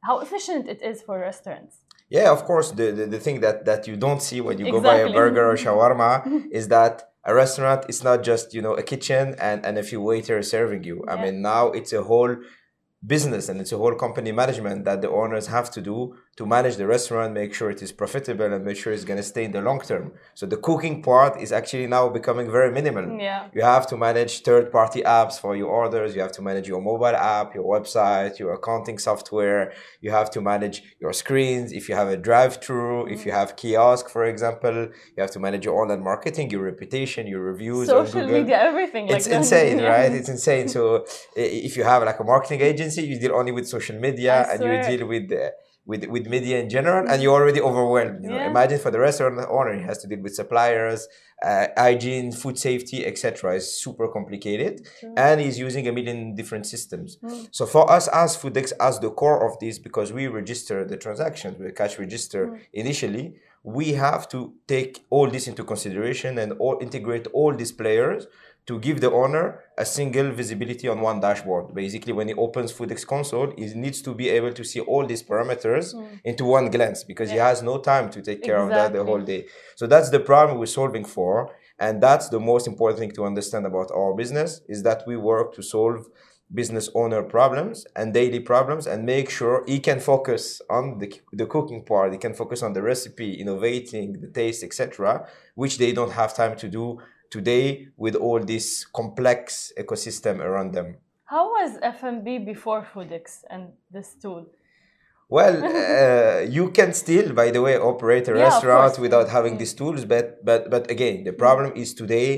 how 0.03 0.19
efficient 0.19 0.69
it 0.69 0.81
is 0.83 1.03
for 1.07 1.15
restaurants. 1.31 1.75
Yeah, 2.11 2.31
of 2.37 2.45
course. 2.45 2.73
The, 2.73 2.91
the, 2.99 3.07
the 3.07 3.21
thing 3.21 3.41
that, 3.41 3.65
that 3.65 3.87
you 3.87 3.97
don't 3.97 4.23
see 4.29 4.41
when 4.41 4.59
you 4.59 4.71
go 4.73 4.81
buy 4.81 4.99
a 5.09 5.13
burger 5.13 5.45
or 5.51 5.57
shawarma 5.57 6.49
is 6.61 6.69
that 6.69 6.95
a 7.25 7.35
restaurant 7.35 7.85
is 7.89 8.03
not 8.03 8.23
just 8.23 8.55
you 8.55 8.63
know 8.63 8.75
a 8.83 8.83
kitchen 8.83 9.35
and, 9.39 9.65
and 9.67 9.77
a 9.79 9.83
few 9.83 10.01
waiters 10.01 10.51
serving 10.51 10.83
you. 10.85 11.05
I 11.13 11.15
mean 11.23 11.43
now 11.43 11.65
it's 11.79 11.93
a 11.93 12.03
whole 12.03 12.35
business 13.07 13.49
and 13.51 13.61
it's 13.61 13.73
a 13.73 13.79
whole 13.83 13.95
company 13.95 14.33
management 14.33 14.85
that 14.87 15.03
the 15.03 15.11
owners 15.11 15.47
have 15.47 15.71
to 15.77 15.81
do 15.81 16.17
to 16.39 16.47
manage 16.47 16.77
the 16.77 16.87
restaurant, 16.87 17.29
make 17.43 17.53
sure 17.59 17.69
it 17.77 17.83
is 17.87 17.91
profitable 18.03 18.49
and 18.55 18.65
make 18.69 18.77
sure 18.83 18.93
it's 18.97 19.09
going 19.11 19.17
to 19.25 19.29
stay 19.35 19.45
in 19.49 19.53
the 19.57 19.63
long 19.69 19.81
term. 19.91 20.05
So 20.41 20.47
the 20.47 20.61
cooking 20.69 20.97
part 21.11 21.33
is 21.45 21.51
actually 21.61 21.89
now 21.97 22.05
becoming 22.19 22.49
very 22.59 22.71
minimal. 22.79 23.07
Yeah. 23.29 23.49
You 23.57 23.63
have 23.75 23.85
to 23.91 23.97
manage 24.09 24.33
third 24.49 24.71
party 24.79 25.01
apps 25.21 25.35
for 25.45 25.53
your 25.61 25.71
orders. 25.83 26.09
You 26.15 26.21
have 26.27 26.35
to 26.39 26.43
manage 26.51 26.67
your 26.73 26.81
mobile 26.91 27.17
app, 27.37 27.49
your 27.57 27.67
website, 27.75 28.33
your 28.43 28.53
accounting 28.59 28.99
software. 29.09 29.63
You 30.05 30.11
have 30.19 30.29
to 30.35 30.41
manage 30.53 30.77
your 31.03 31.13
screens. 31.23 31.67
If 31.81 31.89
you 31.89 31.97
have 32.01 32.09
a 32.17 32.19
drive 32.29 32.53
through, 32.65 33.09
if 33.15 33.21
you 33.27 33.33
have 33.41 33.57
kiosk, 33.61 34.05
for 34.17 34.25
example, 34.33 34.77
you 35.15 35.21
have 35.25 35.33
to 35.37 35.41
manage 35.47 35.65
your 35.67 35.77
online 35.83 36.05
marketing, 36.13 36.47
your 36.55 36.63
reputation, 36.73 37.23
your 37.27 37.43
reviews. 37.53 37.89
Social 37.89 38.25
media, 38.37 38.59
everything. 38.71 39.05
It's 39.09 39.27
like 39.27 39.37
insane, 39.39 39.79
Yeah. 39.81 39.89
right? 39.97 40.13
It's 40.21 40.29
insane. 40.37 40.69
So 40.69 41.05
if 41.35 41.73
you 41.77 41.83
have 41.83 42.01
like 42.11 42.21
a 42.21 42.27
marketing 42.35 42.61
agency, 42.73 43.03
you 43.11 43.17
deal 43.23 43.35
only 43.41 43.51
with 43.59 43.67
social 43.77 43.99
media 44.07 44.35
and 44.51 44.59
you 44.67 44.75
deal 44.91 45.05
with 45.15 45.27
uh, 45.33 45.51
with 45.91 46.03
with 46.15 46.25
media 46.37 46.57
in 46.65 46.69
general, 46.77 47.03
and 47.11 47.17
you're 47.23 47.39
already 47.41 47.61
overwhelmed. 47.71 48.19
You 48.23 48.31
know, 48.31 48.37
Yeah. 48.41 48.51
imagine 48.55 48.79
for 48.85 48.91
the 48.95 49.01
restaurant 49.09 49.37
owner, 49.57 49.73
he 49.81 49.85
has 49.91 49.99
to 50.03 50.07
deal 50.11 50.23
with 50.27 50.35
suppliers, 50.43 51.01
uh, 51.49 51.67
hygiene, 51.85 52.29
food 52.43 52.57
safety, 52.69 52.99
etc. 53.11 53.57
It's 53.59 53.71
super 53.87 54.07
complicated, 54.17 54.73
True. 55.01 55.15
and 55.27 55.37
he's 55.45 55.59
using 55.69 55.85
a 55.91 55.93
million 55.99 56.19
different 56.41 56.67
systems. 56.75 57.09
Mm. 57.25 57.49
So 57.59 57.63
for 57.75 57.85
us 57.97 58.05
as 58.23 58.31
Foodics, 58.41 58.73
as 58.89 58.95
the 59.05 59.11
core 59.21 59.41
of 59.49 59.53
this, 59.63 59.77
because 59.89 60.09
we 60.19 60.25
register 60.41 60.77
the 60.93 60.99
transactions 61.07 61.53
we 61.59 61.73
cash 61.81 61.95
register 62.07 62.43
Mm. 62.47 62.59
initially, 62.83 63.27
we 63.79 63.87
have 64.07 64.23
to 64.35 64.39
take 64.75 64.93
all 65.15 65.27
this 65.35 65.45
into 65.51 65.63
consideration 65.73 66.33
and 66.43 66.49
all 66.65 66.77
integrate 66.87 67.27
all 67.39 67.53
these 67.61 67.73
players 67.83 68.21
to 68.69 68.79
give 68.79 69.01
the 69.01 69.11
owner 69.11 69.65
a 69.79 69.85
single 69.85 70.31
visibility 70.31 70.89
on 70.89 71.01
one 71.01 71.21
dashboard. 71.21 71.75
Basically, 71.75 72.13
when 72.13 72.29
he 72.29 72.35
opens 72.35 72.71
Foodics 72.71 73.07
console, 73.07 73.51
he 73.57 73.65
needs 73.75 74.03
to 74.03 74.15
be 74.15 74.29
able 74.29 74.53
to 74.53 74.63
see 74.63 74.81
all 74.81 75.07
these 75.07 75.23
parameters 75.23 75.95
hmm. 75.95 76.17
into 76.23 76.45
one 76.45 76.71
glance 76.71 77.03
because 77.03 77.31
he 77.31 77.39
has 77.39 77.63
no 77.63 77.79
time 77.79 78.11
to 78.11 78.21
take 78.21 78.43
care 78.43 78.59
of 78.59 78.69
that 78.69 78.93
the 78.93 79.03
whole 79.03 79.23
day. 79.23 79.47
So 79.75 79.87
that's 79.87 80.11
the 80.11 80.21
problem 80.21 80.59
we're 80.59 80.67
solving 80.67 81.07
for. 81.07 81.51
And 81.79 82.03
that's 82.03 82.29
the 82.29 82.41
most 82.41 82.67
important 82.67 82.99
thing 82.99 83.13
to 83.13 83.25
understand 83.25 83.65
about 83.65 83.91
our 83.91 84.13
business 84.13 84.61
is 84.69 84.83
that 84.83 85.05
we 85.07 85.17
work 85.17 85.55
to 85.55 85.63
solve 85.63 86.07
business 86.53 86.89
owner 86.95 87.23
problems 87.23 87.87
and 87.95 88.13
daily 88.13 88.41
problems 88.41 88.87
and 88.87 89.05
make 89.05 89.31
sure 89.31 89.65
he 89.67 89.79
can 89.79 90.01
focus 90.01 90.61
on 90.71 90.99
the, 90.99 91.21
the 91.33 91.45
cooking 91.45 91.85
part 91.85 92.11
he 92.11 92.17
can 92.19 92.33
focus 92.33 92.63
on 92.63 92.73
the 92.73 92.81
recipe 92.81 93.35
innovating 93.35 94.19
the 94.23 94.29
taste 94.29 94.65
etc 94.65 95.29
which 95.57 95.77
they 95.77 95.93
don't 95.93 96.13
have 96.13 96.35
time 96.35 96.57
to 96.57 96.67
do 96.67 96.99
today 97.31 97.89
with 97.97 98.15
all 98.15 98.41
this 98.41 98.85
complex 98.85 99.73
ecosystem 99.79 100.41
around 100.41 100.73
them. 100.73 100.97
How 101.25 101.49
was 101.51 101.79
F&B 101.83 102.39
before 102.39 102.87
Foodics 102.93 103.45
and 103.51 103.73
this 103.91 104.15
tool? 104.21 104.47
well 105.31 105.57
uh, 105.65 106.41
you 106.41 106.71
can 106.71 106.95
still 106.95 107.35
by 107.35 107.51
the 107.51 107.61
way 107.61 107.77
operate 107.77 108.27
a 108.29 108.35
Yeah, 108.35 108.45
restaurant 108.45 108.99
without 108.99 109.29
having 109.29 109.59
these 109.59 109.75
tools 109.75 110.07
but 110.07 110.43
but 110.43 110.71
but 110.71 110.91
again 110.91 111.25
the 111.25 111.35
problem 111.35 111.73
is 111.77 111.93
today 111.93 112.31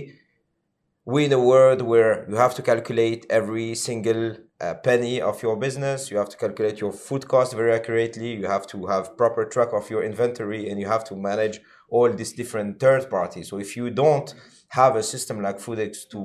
we 1.05 1.25
in 1.27 1.33
a 1.33 1.39
world 1.53 1.83
where 1.83 2.29
you 2.29 2.35
have 2.35 2.55
to 2.57 2.63
calculate 2.63 3.27
every 3.31 3.77
single 3.77 4.37
uh, 4.61 4.75
penny 4.89 5.21
of 5.21 5.41
your 5.41 5.57
business 5.57 6.11
you 6.11 6.17
have 6.19 6.31
to 6.31 6.37
calculate 6.37 6.81
your 6.81 6.93
food 6.93 7.29
cost 7.29 7.55
very 7.55 7.73
accurately 7.73 8.31
you 8.33 8.47
have 8.47 8.67
to 8.67 8.87
have 8.87 9.17
proper 9.17 9.45
track 9.45 9.71
of 9.73 9.89
your 9.89 10.03
inventory 10.03 10.69
and 10.69 10.81
you 10.81 10.89
have 10.89 11.05
to 11.05 11.15
manage 11.15 11.61
all 11.91 12.11
these 12.11 12.33
different 12.33 12.79
third 12.81 13.11
parties. 13.11 13.49
So 13.49 13.59
if 13.59 13.77
you 13.77 13.91
don't 13.91 14.33
have 14.71 14.97
a 14.97 15.03
system 15.03 15.37
like 15.47 15.59
foodics 15.59 15.99
to 16.13 16.21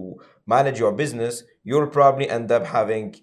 manage 0.55 0.77
your 0.79 0.93
business 1.03 1.43
you'll 1.63 1.87
probably 1.99 2.27
end 2.29 2.51
up 2.51 2.65
having 2.79 3.15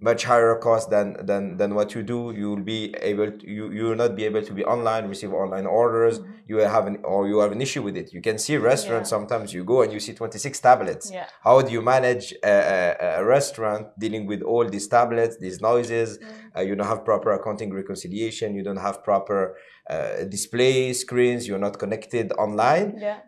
much 0.00 0.22
higher 0.30 0.54
cost 0.66 0.90
than 0.90 1.06
than 1.26 1.56
than 1.60 1.74
what 1.74 1.88
you 1.94 2.02
do. 2.14 2.20
You 2.40 2.50
will 2.50 2.62
be 2.76 2.94
able 3.10 3.30
to, 3.38 3.44
you 3.56 3.64
you 3.76 3.82
will 3.88 3.96
not 4.04 4.14
be 4.14 4.24
able 4.30 4.42
to 4.48 4.52
be 4.58 4.64
online 4.74 5.08
receive 5.08 5.32
online 5.32 5.66
orders. 5.66 6.20
You 6.48 6.54
will 6.58 6.68
have 6.76 6.86
an 6.86 6.96
or 7.02 7.26
you 7.26 7.38
have 7.44 7.50
an 7.50 7.60
issue 7.60 7.82
with 7.82 7.96
it. 7.96 8.12
You 8.16 8.22
can 8.28 8.38
see 8.38 8.56
restaurants 8.58 9.08
Yeah. 9.10 9.16
sometimes 9.16 9.52
you 9.56 9.64
go 9.64 9.82
and 9.82 9.92
you 9.92 9.98
see 10.06 10.14
26 10.14 10.60
tablets. 10.60 11.10
Yeah. 11.10 11.26
how 11.42 11.56
do 11.62 11.72
you 11.76 11.82
manage 11.82 12.26
a, 12.44 12.56
a, 12.76 13.20
a 13.20 13.24
restaurant 13.24 13.84
dealing 13.98 14.24
with 14.30 14.40
all 14.42 14.64
these 14.74 14.86
tablets 14.86 15.36
these 15.46 15.60
noises? 15.60 16.08
Uh, 16.56 16.60
you 16.68 16.76
don't 16.76 16.86
have 16.94 17.04
proper 17.04 17.30
accounting 17.38 17.70
reconciliation. 17.74 18.54
You 18.58 18.62
don't 18.68 18.82
have 18.88 19.02
proper 19.02 19.56
uh, 19.90 20.22
display 20.36 20.92
screens. 20.92 21.48
You're 21.48 21.64
not 21.68 21.76
connected 21.84 22.26
online. 22.44 22.88
Yeah. 23.00 23.18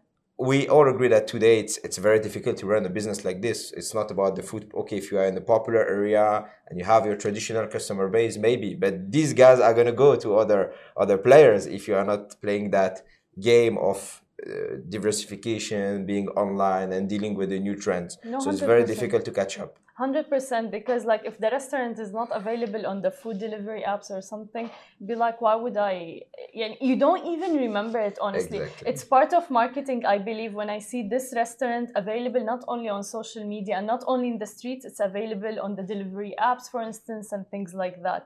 We 0.41 0.69
all 0.69 0.89
agree 0.89 1.09
that 1.09 1.29
today 1.29 1.61
it's 1.61 1.77
it's 1.79 1.99
very 1.99 2.19
difficult 2.19 2.57
to 2.57 2.67
run 2.67 2.87
a 2.87 2.89
business 2.89 3.25
like 3.25 3.43
this. 3.43 3.73
It's 3.73 3.93
not 3.95 4.11
about 4.11 4.37
the 4.37 4.43
food. 4.43 4.71
Okay, 4.75 4.97
if 4.97 5.13
you 5.13 5.19
are 5.19 5.27
in 5.27 5.37
a 5.37 5.41
popular 5.41 5.87
area 5.87 6.47
and 6.69 6.79
you 6.79 6.85
have 6.85 7.05
your 7.05 7.17
traditional 7.17 7.67
customer 7.67 8.09
base, 8.09 8.39
maybe, 8.39 8.75
but 8.75 9.13
these 9.13 9.35
guys 9.35 9.61
are 9.61 9.75
gonna 9.75 9.93
go 9.93 10.17
to 10.17 10.37
other 10.37 10.73
other 10.97 11.19
players 11.19 11.67
if 11.67 11.87
you 11.87 11.95
are 11.95 12.07
not 12.07 12.41
playing 12.41 12.71
that 12.71 13.03
game 13.39 13.77
of 13.79 14.23
uh, 14.47 14.77
diversification, 14.89 16.07
being 16.07 16.29
online, 16.29 16.93
and 16.93 17.09
dealing 17.09 17.35
with 17.35 17.51
the 17.51 17.61
new 17.61 17.77
trends. 17.77 18.17
No, 18.25 18.41
so 18.41 18.49
it's 18.51 18.61
very 18.61 18.85
difficult 18.85 19.27
to 19.27 19.33
catch 19.33 19.59
up. 19.59 19.79
Hundred 20.01 20.31
percent, 20.31 20.71
because 20.71 21.05
like 21.05 21.25
if 21.31 21.37
the 21.39 21.51
restaurant 21.51 21.99
is 21.99 22.11
not 22.11 22.29
available 22.33 22.87
on 22.87 23.03
the 23.03 23.11
food 23.11 23.39
delivery 23.39 23.83
apps 23.87 24.11
or 24.11 24.23
something, 24.23 24.71
be 25.05 25.15
like, 25.15 25.43
why 25.43 25.55
would 25.55 25.77
I? 25.77 26.23
You 26.55 26.97
don't 26.97 27.25
even 27.35 27.51
remember 27.67 27.99
it. 27.99 28.17
Honestly, 28.19 28.61
Exactly. 28.61 28.89
it's 28.91 29.05
part 29.05 29.35
of 29.35 29.51
marketing. 29.51 30.07
I 30.07 30.17
believe 30.17 30.55
when 30.55 30.71
I 30.71 30.79
see 30.79 31.03
this 31.15 31.35
restaurant 31.37 31.91
available 32.03 32.43
not 32.53 32.65
only 32.67 32.89
on 32.89 33.03
social 33.03 33.45
media 33.45 33.75
and 33.77 33.87
not 33.87 34.03
only 34.07 34.29
in 34.29 34.39
the 34.39 34.47
streets, 34.47 34.87
it's 34.87 35.01
available 35.01 35.61
on 35.61 35.77
the 35.77 35.83
delivery 35.83 36.35
apps, 36.51 36.71
for 36.71 36.81
instance, 36.81 37.33
and 37.33 37.47
things 37.51 37.75
like 37.75 38.03
that. 38.03 38.23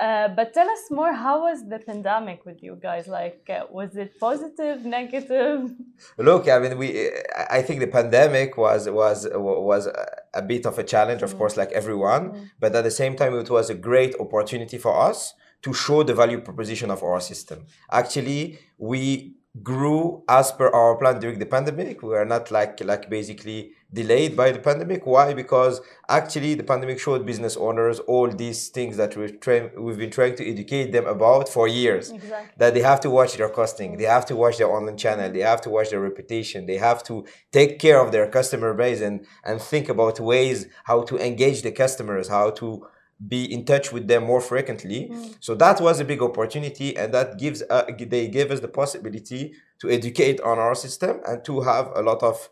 Uh, 0.00 0.28
but 0.28 0.52
tell 0.52 0.68
us 0.68 0.90
more. 0.90 1.12
How 1.12 1.42
was 1.42 1.68
the 1.68 1.78
pandemic 1.78 2.44
with 2.44 2.62
you 2.62 2.76
guys? 2.80 3.06
Like, 3.06 3.48
uh, 3.48 3.66
was 3.70 3.96
it 3.96 4.18
positive, 4.18 4.84
negative? 4.84 5.70
Look, 6.18 6.48
I 6.48 6.58
mean, 6.58 6.76
we. 6.76 7.10
I 7.48 7.62
think 7.62 7.78
the 7.78 7.86
pandemic 7.86 8.56
was 8.56 8.90
was 8.90 9.28
was 9.32 9.88
a 10.34 10.42
bit 10.42 10.66
of 10.66 10.78
a 10.78 10.82
challenge, 10.82 11.22
of 11.22 11.36
course, 11.38 11.56
like 11.56 11.70
everyone. 11.70 12.50
But 12.58 12.74
at 12.74 12.82
the 12.82 12.90
same 12.90 13.14
time, 13.14 13.34
it 13.34 13.50
was 13.50 13.70
a 13.70 13.74
great 13.74 14.16
opportunity 14.18 14.78
for 14.78 14.98
us 15.00 15.32
to 15.62 15.72
show 15.72 16.02
the 16.02 16.14
value 16.14 16.40
proposition 16.40 16.90
of 16.90 17.02
our 17.02 17.20
system. 17.20 17.64
Actually, 17.90 18.58
we 18.76 19.36
grew 19.62 20.24
as 20.28 20.50
per 20.50 20.68
our 20.68 20.96
plan 20.96 21.20
during 21.20 21.38
the 21.38 21.46
pandemic. 21.46 22.02
We 22.02 22.16
are 22.16 22.24
not 22.24 22.50
like 22.50 22.82
like 22.82 23.08
basically 23.08 23.72
delayed 23.92 24.36
by 24.36 24.50
the 24.50 24.58
pandemic. 24.58 25.06
Why? 25.06 25.32
Because 25.32 25.80
actually 26.08 26.54
the 26.54 26.64
pandemic 26.64 26.98
showed 26.98 27.24
business 27.24 27.56
owners 27.56 28.00
all 28.00 28.28
these 28.28 28.68
things 28.68 28.96
that 28.96 29.16
we've 29.16 29.38
train, 29.38 29.70
we've 29.78 29.96
been 29.96 30.10
trying 30.10 30.34
to 30.36 30.50
educate 30.50 30.90
them 30.90 31.06
about 31.06 31.48
for 31.48 31.68
years 31.68 32.10
Exactly. 32.10 32.50
that 32.56 32.74
they 32.74 32.80
have 32.80 32.98
to 33.00 33.10
watch 33.10 33.36
their 33.36 33.48
costing, 33.48 33.96
they 33.96 34.04
have 34.04 34.26
to 34.26 34.34
watch 34.34 34.58
their 34.58 34.68
online 34.68 34.96
channel, 34.96 35.30
they 35.30 35.40
have 35.40 35.60
to 35.60 35.70
watch 35.70 35.90
their 35.90 36.00
reputation, 36.00 36.66
they 36.66 36.78
have 36.78 37.04
to 37.04 37.24
take 37.52 37.78
care 37.78 38.00
of 38.00 38.10
their 38.10 38.28
customer 38.28 38.74
base 38.74 39.00
and, 39.00 39.24
and 39.44 39.62
think 39.62 39.88
about 39.88 40.18
ways 40.18 40.66
how 40.84 41.02
to 41.02 41.16
engage 41.24 41.62
the 41.62 41.70
customers, 41.70 42.26
how 42.26 42.50
to 42.50 42.84
be 43.28 43.52
in 43.52 43.64
touch 43.64 43.92
with 43.92 44.08
them 44.08 44.24
more 44.24 44.40
frequently. 44.40 45.10
So 45.40 45.54
that 45.56 45.80
was 45.80 46.00
a 46.00 46.04
big 46.04 46.22
opportunity, 46.22 46.96
and 46.96 47.12
that 47.14 47.38
gives 47.38 47.62
uh, 47.70 47.84
they 47.98 48.28
gave 48.28 48.50
us 48.50 48.60
the 48.60 48.68
possibility 48.68 49.54
to 49.80 49.90
educate 49.90 50.40
on 50.40 50.58
our 50.58 50.74
system 50.74 51.20
and 51.26 51.44
to 51.44 51.60
have 51.60 51.90
a 51.94 52.02
lot 52.02 52.22
of 52.22 52.48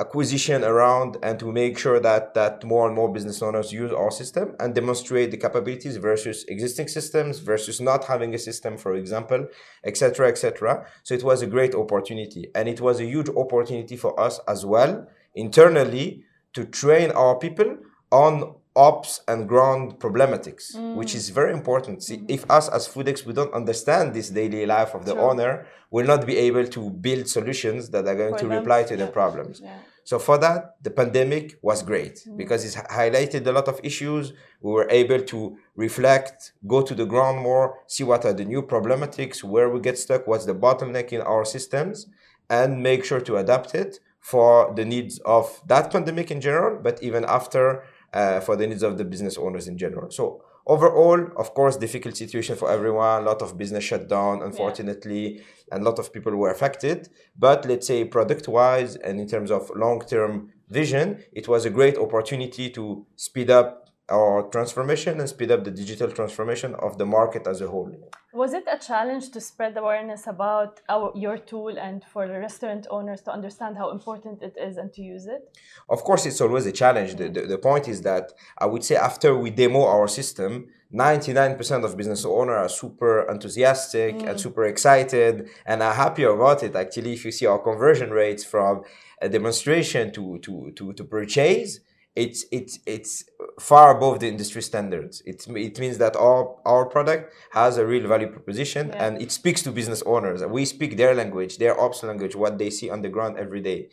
acquisition 0.00 0.64
around 0.64 1.18
and 1.22 1.38
to 1.38 1.52
make 1.52 1.78
sure 1.78 2.00
that 2.00 2.32
that 2.32 2.64
more 2.64 2.86
and 2.86 2.96
more 2.96 3.12
business 3.12 3.42
owners 3.42 3.70
use 3.70 3.92
our 3.92 4.10
system 4.10 4.56
and 4.58 4.74
demonstrate 4.74 5.30
the 5.30 5.36
capabilities 5.36 5.98
versus 5.98 6.44
existing 6.48 6.88
systems 6.88 7.38
versus 7.38 7.82
not 7.82 8.06
having 8.06 8.34
a 8.34 8.38
system 8.38 8.78
for 8.78 8.94
example 8.94 9.46
etc 9.84 10.26
etc 10.26 10.86
so 11.02 11.12
it 11.12 11.22
was 11.22 11.42
a 11.42 11.46
great 11.46 11.74
opportunity 11.74 12.50
and 12.54 12.66
it 12.66 12.80
was 12.80 12.98
a 12.98 13.04
huge 13.04 13.28
opportunity 13.36 13.96
for 13.96 14.18
us 14.18 14.40
as 14.48 14.64
well 14.64 15.06
internally 15.34 16.24
to 16.54 16.64
train 16.64 17.10
our 17.10 17.36
people 17.38 17.76
on 18.10 18.54
ops 18.88 19.10
and 19.30 19.38
ground 19.52 19.84
problematics 20.04 20.64
mm. 20.74 20.94
which 21.00 21.12
is 21.14 21.24
very 21.40 21.52
important. 21.60 22.02
See 22.02 22.18
mm-hmm. 22.18 22.36
if 22.36 22.42
us 22.58 22.66
as 22.76 22.82
foodics 22.92 23.20
we 23.26 23.32
don't 23.38 23.54
understand 23.60 24.04
this 24.14 24.28
daily 24.40 24.64
life 24.76 24.92
of 24.98 25.02
the 25.08 25.16
owner 25.28 25.52
we'll 25.90 26.06
not 26.06 26.26
be 26.26 26.36
able 26.36 26.66
to 26.76 26.90
build 26.90 27.28
solutions 27.28 27.90
that 27.90 28.06
are 28.06 28.14
going 28.22 28.34
For 28.34 28.40
to 28.40 28.46
them, 28.46 28.58
reply 28.58 28.84
to 28.84 28.96
the 28.96 29.08
problems. 29.08 29.60
Yeah. 29.62 29.78
so 30.10 30.18
for 30.18 30.38
that, 30.38 30.76
the 30.86 30.92
pandemic 31.00 31.58
was 31.68 31.78
great 31.82 32.16
mm-hmm. 32.16 32.36
because 32.36 32.60
it's 32.64 32.76
highlighted 33.00 33.46
a 33.46 33.52
lot 33.58 33.68
of 33.72 33.80
issues. 33.90 34.32
We 34.60 34.70
were 34.72 34.88
able 35.02 35.20
to 35.32 35.58
reflect, 35.76 36.52
go 36.66 36.78
to 36.82 36.94
the 37.00 37.06
ground 37.12 37.36
more, 37.48 37.66
see 37.94 38.04
what 38.04 38.24
are 38.24 38.36
the 38.40 38.44
new 38.44 38.62
problematics, 38.62 39.42
where 39.42 39.68
we 39.68 39.78
get 39.80 39.96
stuck, 39.98 40.26
what's 40.26 40.46
the 40.46 40.54
bottleneck 40.54 41.08
in 41.16 41.20
our 41.32 41.44
systems, 41.44 42.06
and 42.48 42.82
make 42.82 43.04
sure 43.04 43.20
to 43.28 43.36
adapt 43.36 43.74
it 43.74 44.00
for 44.20 44.72
the 44.76 44.84
needs 44.84 45.18
of 45.20 45.60
that 45.66 45.90
pandemic 45.90 46.30
in 46.30 46.40
general, 46.40 46.78
but 46.86 47.02
even 47.02 47.24
after 47.24 47.82
uh, 48.12 48.40
for 48.40 48.56
the 48.56 48.66
needs 48.66 48.82
of 48.82 48.98
the 48.98 49.04
business 49.04 49.38
owners 49.38 49.68
in 49.68 49.78
general. 49.78 50.10
So 50.10 50.42
overall, 50.66 51.28
of 51.36 51.54
course, 51.54 51.76
difficult 51.76 52.16
situation 52.16 52.56
for 52.56 52.70
everyone. 52.70 53.22
A 53.22 53.26
lot 53.26 53.42
of 53.42 53.56
business 53.56 53.84
shut 53.84 54.08
down, 54.08 54.42
unfortunately, 54.42 55.42
and 55.70 55.82
a 55.82 55.84
lot 55.84 55.98
of 55.98 56.12
people 56.12 56.34
were 56.36 56.50
affected. 56.50 57.08
But 57.38 57.66
let's 57.66 57.86
say 57.86 58.04
product-wise 58.04 58.96
and 58.96 59.20
in 59.20 59.26
terms 59.26 59.50
of 59.50 59.70
long-term 59.74 60.52
vision, 60.68 61.22
it 61.32 61.48
was 61.48 61.64
a 61.64 61.70
great 61.70 61.96
opportunity 61.98 62.70
to 62.70 63.06
speed 63.16 63.50
up 63.50 63.79
our 64.10 64.42
transformation 64.50 65.20
and 65.20 65.28
speed 65.28 65.50
up 65.50 65.64
the 65.64 65.70
digital 65.70 66.10
transformation 66.10 66.74
of 66.76 66.98
the 66.98 67.06
market 67.06 67.46
as 67.46 67.60
a 67.60 67.68
whole. 67.68 67.92
Was 68.32 68.52
it 68.52 68.64
a 68.70 68.78
challenge 68.78 69.30
to 69.32 69.40
spread 69.40 69.76
awareness 69.76 70.26
about 70.26 70.80
our, 70.88 71.12
your 71.16 71.36
tool 71.38 71.76
and 71.78 72.04
for 72.04 72.28
the 72.28 72.38
restaurant 72.38 72.86
owners 72.90 73.22
to 73.22 73.32
understand 73.32 73.76
how 73.76 73.90
important 73.90 74.42
it 74.42 74.54
is 74.56 74.76
and 74.76 74.92
to 74.92 75.02
use 75.02 75.26
it? 75.26 75.58
Of 75.88 76.04
course, 76.04 76.26
it's 76.26 76.40
always 76.40 76.66
a 76.66 76.72
challenge. 76.72 77.16
The, 77.16 77.28
the, 77.28 77.42
the 77.42 77.58
point 77.58 77.88
is 77.88 78.02
that 78.02 78.32
I 78.58 78.66
would 78.66 78.84
say 78.84 78.96
after 78.96 79.36
we 79.36 79.50
demo 79.50 79.84
our 79.84 80.06
system, 80.06 80.68
99% 80.92 81.84
of 81.84 81.96
business 81.96 82.24
owners 82.24 82.56
are 82.56 82.68
super 82.68 83.28
enthusiastic 83.30 84.14
and 84.14 84.36
mm. 84.36 84.40
super 84.40 84.64
excited 84.64 85.48
and 85.64 85.82
are 85.82 85.94
happy 85.94 86.24
about 86.24 86.62
it. 86.64 86.74
Actually, 86.74 87.12
if 87.12 87.24
you 87.24 87.32
see 87.32 87.46
our 87.46 87.58
conversion 87.58 88.10
rates 88.10 88.44
from 88.44 88.82
a 89.22 89.28
demonstration 89.28 90.12
to, 90.12 90.38
to, 90.38 90.72
to, 90.72 90.92
to 90.92 91.04
purchase, 91.04 91.80
it's, 92.16 92.44
it's, 92.50 92.78
it's 92.86 93.24
far 93.58 93.96
above 93.96 94.20
the 94.20 94.28
industry 94.28 94.62
standards. 94.62 95.22
It, 95.24 95.46
it 95.48 95.78
means 95.78 95.98
that 95.98 96.16
our, 96.16 96.56
our 96.64 96.84
product 96.86 97.32
has 97.52 97.76
a 97.78 97.86
real 97.86 98.06
value 98.08 98.28
proposition 98.28 98.88
Yeah. 98.88 99.04
and 99.06 99.22
it 99.22 99.30
speaks 99.32 99.62
to 99.62 99.70
business 99.72 100.02
owners. 100.04 100.44
We 100.44 100.64
speak 100.64 100.96
their 100.96 101.14
language, 101.14 101.58
their 101.58 101.78
ops 101.80 102.02
language, 102.02 102.34
what 102.34 102.58
they 102.58 102.70
see 102.70 102.90
on 102.90 103.02
the 103.02 103.08
ground 103.08 103.38
every 103.38 103.60
day. 103.60 103.88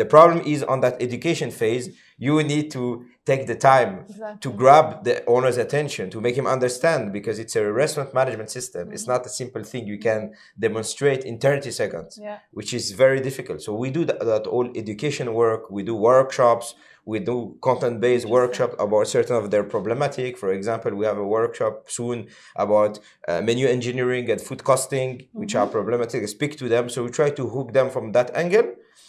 The 0.00 0.06
problem 0.16 0.38
is 0.54 0.60
on 0.72 0.78
that 0.84 0.96
education 1.08 1.50
phase, 1.60 1.84
you 2.26 2.34
need 2.52 2.66
to 2.78 2.82
take 3.30 3.42
the 3.52 3.58
time 3.72 3.92
Exactly. 4.08 4.38
to 4.44 4.50
grab 4.62 4.86
the 5.08 5.16
owner's 5.34 5.58
attention, 5.66 6.04
to 6.14 6.18
make 6.26 6.36
him 6.40 6.46
understand 6.56 7.00
because 7.18 7.36
it's 7.42 7.56
a 7.62 7.64
restaurant 7.82 8.10
management 8.20 8.50
system. 8.58 8.82
It's 8.94 9.02
Mm-hmm. 9.02 9.12
not 9.12 9.26
a 9.30 9.32
simple 9.42 9.64
thing 9.70 9.82
you 9.94 9.98
can 10.08 10.20
demonstrate 10.66 11.20
in 11.30 11.34
30 11.38 11.70
seconds 11.82 12.10
Yeah. 12.26 12.38
which 12.58 12.70
is 12.78 12.84
very 13.04 13.20
difficult. 13.28 13.58
So 13.66 13.70
we 13.84 13.88
do 13.98 14.02
that, 14.08 14.20
that 14.32 14.44
all 14.54 14.66
education 14.82 15.26
work. 15.42 15.62
We 15.76 15.82
do 15.90 15.94
workshops. 16.12 16.66
We 17.12 17.18
do 17.30 17.36
content-based 17.68 18.26
workshop 18.38 18.70
about 18.86 19.04
certain 19.16 19.36
of 19.42 19.44
their 19.52 19.64
problematic. 19.74 20.30
For 20.42 20.50
example, 20.58 20.92
we 21.00 21.04
have 21.10 21.18
a 21.26 21.28
workshop 21.38 21.74
soon 21.98 22.18
about 22.64 22.92
uh, 23.26 23.40
menu 23.48 23.66
engineering 23.78 24.24
and 24.32 24.40
food 24.48 24.60
costing, 24.70 25.10
which 25.40 25.54
are 25.60 25.66
problematic. 25.78 26.20
Speak 26.38 26.52
to 26.62 26.66
them. 26.74 26.84
So 26.94 26.98
we 27.06 27.10
try 27.20 27.30
to 27.40 27.44
hook 27.54 27.68
them 27.78 27.88
from 27.94 28.04
that 28.16 28.28
angle, 28.42 28.68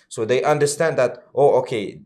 so 0.10 0.26
they 0.26 0.44
understand 0.44 0.98
that 0.98 1.24
oh, 1.34 1.60
okay, 1.60 2.02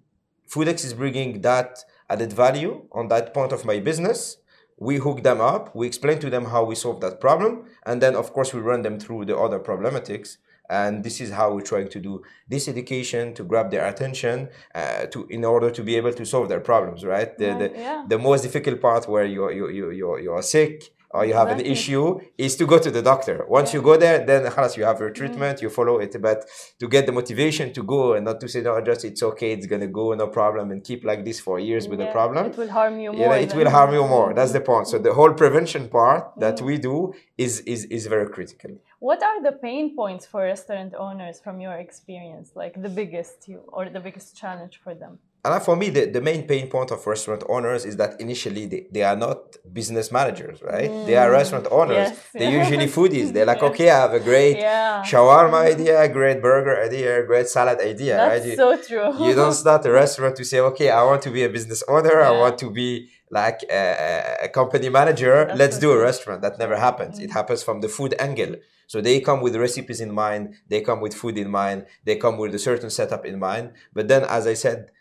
Foodics 0.48 0.86
is 0.86 0.93
bringing 0.93 1.41
that 1.41 1.79
added 2.10 2.31
value 2.31 2.86
on 2.91 3.07
that 3.07 3.33
point 3.33 3.51
of 3.51 3.65
my 3.65 3.79
business. 3.79 4.38
We 4.77 4.98
hook 4.98 5.24
them 5.24 5.39
up. 5.39 5.74
We 5.75 5.88
explain 5.88 6.19
to 6.19 6.29
them 6.29 6.45
how 6.45 6.65
we 6.65 6.75
solve 6.75 7.00
that 7.01 7.19
problem, 7.19 7.65
and 7.86 8.01
then 8.01 8.15
of 8.15 8.33
course 8.33 8.53
we 8.53 8.60
run 8.60 8.81
them 8.81 9.00
through 9.00 9.25
the 9.25 9.38
other 9.38 9.60
problematics. 9.60 10.38
And 10.69 11.03
this 11.03 11.19
is 11.19 11.31
how 11.31 11.53
we're 11.53 11.62
trying 11.62 11.89
to 11.89 12.00
do 12.00 12.24
this 12.48 12.67
education 12.67 13.33
to 13.36 13.43
grab 13.43 13.69
their 13.69 13.86
attention 13.86 14.50
uh, 14.74 15.05
to 15.07 15.27
in 15.27 15.43
order 15.43 15.69
to 15.69 15.83
be 15.83 15.95
able 15.98 16.13
to 16.13 16.25
solve 16.25 16.50
their 16.50 16.62
problems. 16.62 17.05
Right. 17.05 17.38
The 17.38 17.50
the, 17.62 17.72
yeah. 17.75 18.05
the 18.07 18.17
most 18.17 18.41
difficult 18.43 18.81
part 18.81 19.07
where 19.07 19.25
you 19.25 19.50
you 19.51 19.69
you 19.69 19.91
you 19.91 20.17
you 20.19 20.31
are 20.31 20.41
sick 20.41 20.93
or 21.12 21.25
you 21.25 21.32
have 21.32 21.48
Exactly. 21.50 21.66
an 21.66 21.72
issue 21.72 22.20
is 22.37 22.54
to 22.56 22.64
go 22.66 22.78
to 22.78 22.90
the 22.90 23.00
doctor. 23.00 23.37
Once 23.48 23.72
you 23.75 23.80
go 23.80 23.96
there, 23.96 24.18
then 24.26 24.42
خلاص, 24.50 24.76
you 24.76 24.84
have 24.84 25.00
your 25.00 25.10
treatment, 25.10 25.62
you 25.62 25.70
follow 25.70 25.96
it. 26.00 26.12
But 26.20 26.44
to 26.80 26.87
get 26.87 27.06
the 27.06 27.12
motivation 27.12 27.72
to 27.72 27.82
go 27.82 28.12
and 28.14 28.22
not 28.26 28.38
to 28.42 28.46
say 28.48 28.60
no, 28.60 28.78
just 28.82 29.04
it's 29.06 29.22
okay, 29.22 29.50
it's 29.52 29.66
gonna 29.66 29.87
go, 30.00 30.12
no 30.12 30.26
problem, 30.28 30.70
and 30.70 30.84
keep 30.84 31.04
like 31.10 31.25
this 31.25 31.40
for 31.40 31.58
years 31.58 31.88
with 31.88 31.98
the 31.98 32.04
Yeah, 32.10 32.12
problem. 32.18 32.42
It 32.52 32.58
will 32.58 32.68
harm 32.78 32.94
you 33.04 33.10
You 33.12 33.18
more. 33.20 33.28
know, 33.30 33.34
it 33.37 33.48
than- 33.48 33.58
will 33.58 33.70
harm 33.78 33.92
you 33.98 34.04
more. 34.16 34.28
That's 34.38 34.52
the 34.58 34.60
point. 34.72 34.87
So 34.92 34.96
the 34.98 35.14
whole 35.18 35.32
prevention 35.42 35.88
part 35.88 36.22
that 36.44 36.56
Mm. 36.58 36.66
we 36.68 36.75
do 36.90 36.96
is 37.44 37.52
is 37.75 37.80
is 37.96 38.02
very 38.14 38.28
critical. 38.37 38.72
What 39.08 39.20
are 39.28 39.38
the 39.48 39.54
pain 39.66 39.84
points 40.02 40.25
for 40.30 40.40
restaurant 40.54 40.92
owners 41.06 41.37
from 41.44 41.56
your 41.66 41.76
experience? 41.87 42.48
Like 42.62 42.75
the 42.87 42.92
biggest 43.00 43.37
you 43.50 43.58
or 43.76 43.82
the 43.96 44.02
biggest 44.06 44.28
challenge 44.42 44.75
for 44.84 44.92
them? 45.02 45.14
And 45.45 45.62
for 45.62 45.75
me, 45.75 45.89
the, 45.89 46.05
the 46.05 46.21
main 46.21 46.43
pain 46.47 46.69
point 46.69 46.89
of 46.91 47.05
restaurant 47.05 47.43
owners 47.50 47.83
is 47.83 47.97
that 47.97 48.12
initially 48.21 48.65
they, 48.65 48.88
they 48.89 49.03
are 49.03 49.17
not 49.17 49.57
business 49.73 50.09
managers, 50.09 50.62
right? 50.62 50.89
They 51.05 51.17
are 51.17 51.29
restaurant 51.29 51.67
owners. 51.69 51.97
Mm. 51.97 52.15
Yes. 52.15 52.29
They're 52.33 52.57
usually 52.63 52.88
foodies. 52.97 53.33
They're 53.33 53.45
like, 53.45 53.62
Yes. 53.62 53.71
okay, 53.71 53.89
I 53.89 54.00
have 54.05 54.13
a 54.13 54.21
great 54.21 54.57
Yeah. 54.57 55.03
shawarma 55.05 55.59
idea, 55.73 56.07
great 56.07 56.41
burger 56.41 56.75
idea, 56.81 57.23
great 57.25 57.50
salad 57.50 57.79
idea, 57.81 58.17
right? 58.25 58.35
That's 58.39 58.45
You, 58.45 58.55
so 58.55 58.77
true. 58.77 59.27
you 59.27 59.35
don't 59.35 59.53
start 59.53 59.85
a 59.85 59.91
restaurant 59.91 60.38
to 60.38 60.45
say, 60.45 60.59
okay, 60.62 60.89
I 60.89 61.03
want 61.03 61.21
to 61.23 61.29
be 61.29 61.43
a 61.43 61.50
business 61.50 61.83
owner. 61.89 62.21
I 62.21 62.31
want 62.31 62.57
to 62.59 62.71
be 62.71 63.09
like 63.29 63.59
a, 63.69 64.38
a- 64.43 64.50
company 64.50 64.88
manager. 64.88 65.35
That's 65.47 65.59
Let's 65.59 65.75
so 65.75 65.81
do 65.81 65.91
a 65.91 66.00
restaurant. 66.00 66.41
That 66.41 66.57
never 66.57 66.77
happens. 66.77 67.19
It 67.19 67.31
Mm. 67.31 67.33
happens 67.33 67.62
from 67.63 67.81
the 67.81 67.89
food 67.89 68.15
angle. 68.27 68.55
So 68.88 69.01
they 69.01 69.19
come 69.19 69.41
with 69.41 69.55
recipes 69.57 70.00
in 70.00 70.12
mind. 70.13 70.43
They 70.69 70.79
come 70.81 71.01
with 71.01 71.13
food 71.21 71.38
in 71.38 71.50
mind. 71.50 71.85
They 72.05 72.15
come 72.15 72.38
with 72.38 72.53
a 72.55 72.59
certain 72.59 72.89
setup 73.00 73.25
in 73.25 73.39
mind. 73.39 73.71
But 73.93 74.07
then, 74.07 74.23
as 74.38 74.45
I 74.47 74.53
said, 74.53 74.91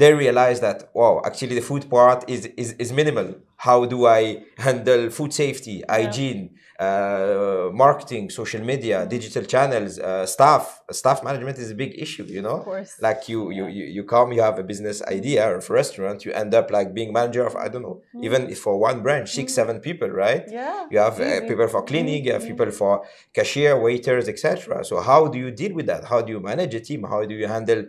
they 0.00 0.12
realize 0.12 0.58
that 0.60 0.78
wow, 0.94 1.14
actually 1.24 1.54
the 1.60 1.66
food 1.70 1.84
part 1.90 2.20
is 2.34 2.46
is, 2.62 2.68
is 2.84 2.92
minimal. 2.92 3.28
How 3.68 3.78
do 3.86 3.98
I 4.06 4.22
handle 4.58 5.02
food 5.18 5.32
safety, 5.32 5.76
hygiene, 5.88 6.42
uh, 6.78 7.70
marketing, 7.72 8.24
social 8.40 8.62
media, 8.72 9.06
digital 9.16 9.44
channels, 9.54 9.98
uh, 9.98 10.26
staff? 10.26 10.64
Staff 10.90 11.18
management 11.24 11.56
is 11.64 11.70
a 11.70 11.74
big 11.74 11.92
issue. 12.04 12.24
You 12.36 12.42
know, 12.46 12.58
Of 12.58 12.64
course. 12.64 12.92
like 13.08 13.20
you 13.30 13.40
you 13.58 13.64
you 13.78 13.84
you 13.96 14.02
come, 14.14 14.28
you 14.36 14.42
have 14.48 14.58
a 14.58 14.66
business 14.72 14.96
idea 15.18 15.42
of 15.56 15.68
a 15.70 15.72
restaurant, 15.82 16.18
you 16.26 16.32
end 16.42 16.52
up 16.60 16.66
like 16.78 16.88
being 16.98 17.10
manager 17.20 17.44
of 17.50 17.54
I 17.64 17.68
don't 17.72 17.84
know, 17.88 17.96
even 18.26 18.40
if 18.54 18.58
for 18.66 18.74
one 18.88 18.98
branch, 19.06 19.28
six 19.38 19.46
seven 19.60 19.76
people, 19.88 20.10
right? 20.24 20.44
yeah. 20.60 20.86
You 20.92 20.98
have 21.06 21.16
uh, 21.20 21.40
people 21.50 21.68
for 21.74 21.82
cleaning, 21.90 22.20
you 22.26 22.32
have 22.36 22.42
Mhm. 22.44 22.50
people 22.52 22.70
for 22.80 22.92
cashier, 23.38 23.72
waiters, 23.86 24.26
etc. 24.32 24.84
So 24.90 24.94
how 25.10 25.20
do 25.32 25.36
you 25.44 25.50
deal 25.62 25.72
with 25.78 25.86
that? 25.92 26.02
How 26.12 26.20
do 26.24 26.30
you 26.34 26.40
manage 26.52 26.72
a 26.80 26.82
team? 26.88 27.00
How 27.12 27.20
do 27.30 27.34
you 27.40 27.46
handle 27.56 27.82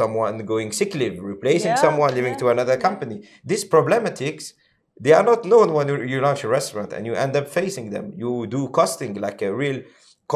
someone 0.00 0.34
going 0.54 0.68
sick 0.80 0.92
leave, 1.00 1.16
replacing 1.34 1.74
Yeah, 1.74 1.84
someone, 1.86 2.10
leaving 2.18 2.34
yeah, 2.36 2.42
to 2.42 2.48
another 2.54 2.76
company? 2.88 3.16
These 3.50 3.64
problematics, 3.76 4.44
they 5.04 5.12
are 5.18 5.26
not 5.32 5.40
known 5.52 5.68
when 5.76 5.86
you, 6.12 6.20
launch 6.26 6.42
a 6.44 6.48
restaurant 6.58 6.90
and 6.94 7.02
you 7.08 7.14
end 7.24 7.34
up 7.40 7.46
facing 7.58 7.86
them. 7.94 8.06
You 8.22 8.32
do 8.56 8.60
costing 8.80 9.12
like 9.26 9.40
a 9.48 9.50
real 9.62 9.78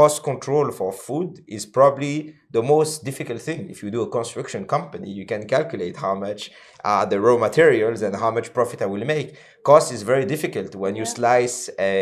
cost 0.01 0.19
control 0.31 0.67
for 0.79 0.91
food 0.93 1.31
is 1.57 1.65
probably 1.79 2.15
the 2.57 2.63
most 2.75 2.93
difficult 3.09 3.41
thing. 3.49 3.61
If 3.75 3.79
you 3.83 3.89
do 3.97 4.03
a 4.03 4.11
construction 4.19 4.63
company, 4.77 5.11
you 5.19 5.25
can 5.33 5.43
calculate 5.57 5.97
how 6.05 6.15
much 6.27 6.41
are 6.93 7.07
the 7.13 7.19
raw 7.27 7.39
materials 7.49 8.01
and 8.07 8.15
how 8.23 8.31
much 8.39 8.49
profit 8.59 8.79
I 8.83 8.89
will 8.95 9.07
make. 9.17 9.29
Cost 9.71 9.89
is 9.97 10.03
very 10.13 10.27
difficult 10.35 10.71
when 10.83 10.95
you 11.01 11.07
Yeah. 11.07 11.17
slice 11.19 11.59
a, 11.91 11.93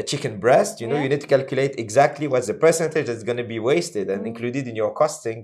a 0.00 0.02
chicken 0.10 0.34
breast. 0.44 0.72
You 0.80 0.86
know, 0.88 0.96
Yeah. 0.98 1.04
you 1.04 1.10
need 1.12 1.22
to 1.26 1.30
calculate 1.36 1.72
exactly 1.86 2.26
what's 2.32 2.48
the 2.52 2.58
percentage 2.66 3.06
that's 3.08 3.26
going 3.28 3.40
to 3.44 3.48
be 3.54 3.58
wasted 3.72 4.06
and 4.12 4.20
Mm. 4.22 4.30
included 4.32 4.64
in 4.70 4.74
your 4.82 4.92
costing. 5.02 5.40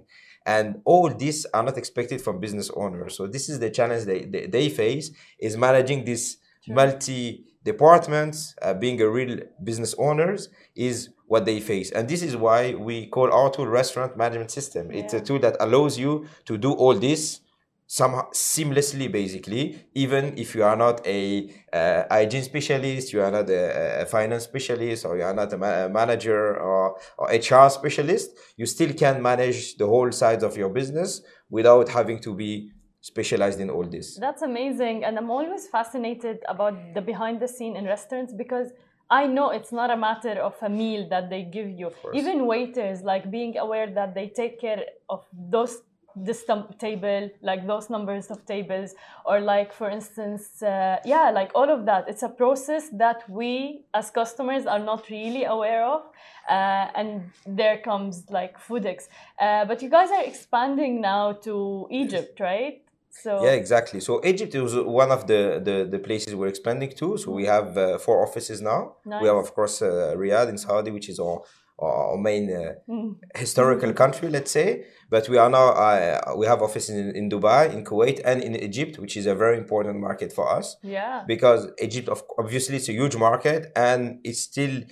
And 0.46 0.80
all 0.84 1.12
these 1.12 1.44
are 1.46 1.62
not 1.62 1.76
expected 1.76 2.22
from 2.22 2.38
business 2.40 2.70
owners. 2.74 3.16
So 3.16 3.26
this 3.26 3.48
is 3.48 3.58
the 3.58 3.68
challenge 3.68 4.04
they, 4.04 4.24
they, 4.24 4.46
they 4.46 4.68
face 4.68 5.10
is 5.40 5.56
managing 5.56 6.04
this 6.04 6.36
True. 6.64 6.74
multi 6.74 7.44
departments, 7.64 8.54
uh, 8.62 8.72
being 8.72 9.00
a 9.02 9.08
real 9.08 9.40
business 9.62 9.92
owners 9.98 10.48
is 10.76 11.10
what 11.26 11.44
they 11.44 11.58
face. 11.58 11.90
And 11.90 12.08
this 12.08 12.22
is 12.22 12.36
why 12.36 12.74
we 12.74 13.08
call 13.08 13.32
our 13.32 13.50
tool 13.50 13.66
restaurant 13.66 14.16
management 14.16 14.52
system. 14.52 14.92
It's 14.92 15.12
a 15.14 15.20
tool 15.20 15.40
that 15.40 15.56
allows 15.58 15.98
you 15.98 16.26
to 16.44 16.56
do 16.56 16.72
all 16.72 16.94
this 16.94 17.40
somehow 17.86 18.28
seamlessly 18.32 19.10
basically 19.10 19.86
even 19.94 20.36
if 20.36 20.54
you 20.54 20.64
are 20.64 20.76
not 20.76 21.06
a 21.06 21.48
uh, 21.72 22.02
hygiene 22.10 22.42
specialist 22.42 23.12
you 23.12 23.20
are 23.20 23.30
not 23.30 23.48
a, 23.48 24.02
a 24.02 24.06
finance 24.06 24.44
specialist 24.44 25.04
or 25.04 25.16
you 25.16 25.22
are 25.22 25.34
not 25.34 25.52
a, 25.52 25.58
ma- 25.58 25.84
a 25.84 25.88
manager 25.88 26.56
or, 26.58 26.96
or 27.16 27.28
hr 27.28 27.68
specialist 27.70 28.30
you 28.56 28.66
still 28.66 28.92
can 28.92 29.22
manage 29.22 29.76
the 29.76 29.86
whole 29.86 30.10
sides 30.10 30.42
of 30.42 30.56
your 30.56 30.68
business 30.68 31.22
without 31.48 31.88
having 31.88 32.18
to 32.18 32.34
be 32.34 32.72
specialized 33.00 33.60
in 33.60 33.70
all 33.70 33.84
this 33.84 34.18
That's 34.26 34.42
amazing. 34.42 35.04
And 35.04 35.16
I'm 35.18 35.30
always 35.30 35.68
fascinated 35.68 36.38
about 36.48 36.74
the 36.94 37.00
behind 37.00 37.40
the 37.40 37.50
scene 37.56 37.76
in 37.76 37.84
restaurants 37.84 38.32
because 38.42 38.68
I 39.08 39.22
know 39.28 39.50
it's 39.50 39.72
not 39.80 39.90
a 39.96 39.96
matter 39.96 40.34
of 40.48 40.54
a 40.62 40.68
meal 40.68 41.08
that 41.10 41.30
they 41.30 41.42
give 41.44 41.70
you. 41.70 41.92
Even 42.12 42.46
waiters, 42.46 43.02
like 43.02 43.30
being 43.30 43.56
aware 43.56 43.88
that 43.98 44.14
they 44.16 44.28
take 44.28 44.60
care 44.60 44.82
of 45.08 45.24
those 45.32 45.74
this 46.16 46.44
table 46.78 47.30
like 47.42 47.66
those 47.66 47.90
numbers 47.90 48.30
of 48.30 48.44
tables 48.46 48.94
or 49.26 49.40
like 49.40 49.72
for 49.72 49.90
instance 49.90 50.62
uh, 50.62 50.96
yeah 51.04 51.30
like 51.30 51.50
all 51.54 51.70
of 51.70 51.84
that 51.84 52.08
it's 52.08 52.22
a 52.22 52.28
process 52.28 52.88
that 52.90 53.28
we 53.28 53.84
as 53.92 54.10
customers 54.10 54.64
are 54.66 54.78
not 54.78 55.08
really 55.10 55.44
aware 55.44 55.84
of 55.84 56.02
uh, 56.48 56.86
and 56.94 57.30
there 57.46 57.78
comes 57.78 58.24
like 58.30 58.58
foodics 58.58 59.08
uh, 59.40 59.64
but 59.66 59.82
you 59.82 59.90
guys 59.90 60.10
are 60.10 60.24
expanding 60.24 61.00
now 61.00 61.32
to 61.32 61.86
egypt 61.90 62.40
right 62.40 62.82
so 63.22 63.44
Yeah, 63.44 63.52
exactly. 63.52 64.00
So 64.00 64.20
Egypt 64.24 64.54
is 64.54 64.74
one 64.74 65.10
of 65.10 65.26
the, 65.26 65.60
the, 65.64 65.88
the 65.90 65.98
places 65.98 66.34
we're 66.34 66.48
expanding 66.48 66.90
to. 66.96 67.16
So 67.16 67.32
we 67.32 67.46
have 67.46 67.76
uh, 67.76 67.98
four 67.98 68.22
offices 68.26 68.60
now. 68.60 68.96
We 69.22 69.28
have, 69.28 69.36
of 69.36 69.54
course, 69.54 69.80
uh, 69.80 70.14
Riyadh 70.16 70.48
in 70.50 70.58
Saudi, 70.58 70.90
which 70.90 71.08
is 71.08 71.18
our, 71.18 71.40
our 71.78 72.16
main 72.16 72.44
uh, 72.50 72.72
Mm. 72.88 73.16
historical 73.34 73.92
country, 73.92 74.28
let's 74.28 74.50
say. 74.50 74.84
But 75.10 75.28
we 75.28 75.36
are 75.38 75.50
now 75.50 75.68
uh, 75.68 76.34
we 76.36 76.46
have 76.46 76.62
offices 76.62 76.96
in, 76.96 77.14
in 77.14 77.28
Dubai, 77.30 77.72
in 77.72 77.84
Kuwait, 77.84 78.20
and 78.24 78.42
in 78.42 78.56
Egypt, 78.56 78.98
which 78.98 79.16
is 79.16 79.26
a 79.26 79.34
very 79.34 79.56
important 79.58 80.00
market 80.00 80.32
for 80.32 80.46
us 80.58 80.76
yeah 80.82 81.22
because 81.26 81.60
Egypt, 81.78 82.08
of, 82.08 82.22
obviously, 82.38 82.76
it's 82.76 82.88
a 82.88 82.92
huge 82.92 83.16
market 83.16 83.72
and 83.76 84.18
it's 84.24 84.40
still 84.40 84.82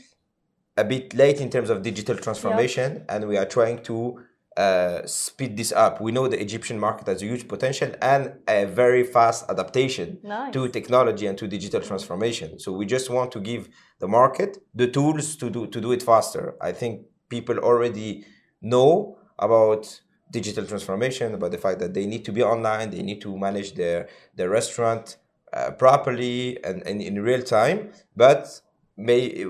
a 0.77 0.85
bit 0.85 1.15
late 1.15 1.41
in 1.41 1.49
terms 1.51 1.71
of 1.71 1.83
digital 1.83 2.17
transformation, 2.17 3.05
and 3.09 3.29
we 3.29 3.37
are 3.37 3.47
trying 3.47 3.79
to 3.91 4.19
uh, 4.57 5.05
speed 5.07 5.57
this 5.57 5.73
up. 5.73 6.01
We 6.01 6.13
know 6.13 6.29
the 6.29 6.41
Egyptian 6.41 6.79
market 6.79 7.09
has 7.09 7.23
a 7.23 7.27
huge 7.27 7.49
potential 7.49 7.93
and 8.01 8.35
a 8.49 8.67
very 8.67 9.03
fast 9.03 9.51
adaptation 9.51 10.19
nice 10.23 10.53
to 10.53 10.69
technology 10.69 11.27
and 11.27 11.37
to 11.39 11.49
digital 11.49 11.81
transformation. 11.81 12.59
So 12.59 12.73
we 12.73 12.87
just 12.87 13.11
want 13.11 13.33
to 13.33 13.41
give 13.41 13.69
the 13.99 14.09
market 14.09 14.59
the 14.75 14.87
tools 14.87 15.37
to 15.37 15.51
do 15.51 15.67
to 15.67 15.81
do 15.81 15.93
it 15.93 16.03
faster. 16.03 16.55
I 16.61 16.73
think 16.73 17.07
people 17.29 17.59
already 17.59 18.25
know 18.63 19.19
about 19.39 20.01
digital 20.31 20.65
transformation, 20.67 21.35
about 21.35 21.51
the 21.51 21.59
fact 21.59 21.79
that 21.81 21.95
they 21.95 22.07
need 22.07 22.25
to 22.25 22.33
be 22.33 22.43
online, 22.43 22.91
they 22.91 23.03
need 23.03 23.21
to 23.23 23.37
manage 23.37 23.75
their 23.75 24.09
their 24.37 24.51
restaurant 24.51 25.17
uh, 25.53 25.71
properly 25.73 26.63
and, 26.65 26.83
and 26.87 27.03
in 27.03 27.21
real 27.23 27.43
time. 27.43 27.91
But 28.17 28.61
may 28.97 29.45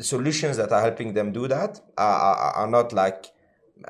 solutions 0.00 0.56
that 0.56 0.72
are 0.72 0.80
helping 0.80 1.14
them 1.14 1.32
do 1.32 1.48
that 1.48 1.80
are, 1.96 2.20
are, 2.20 2.52
are 2.60 2.66
not 2.66 2.92
like 2.92 3.26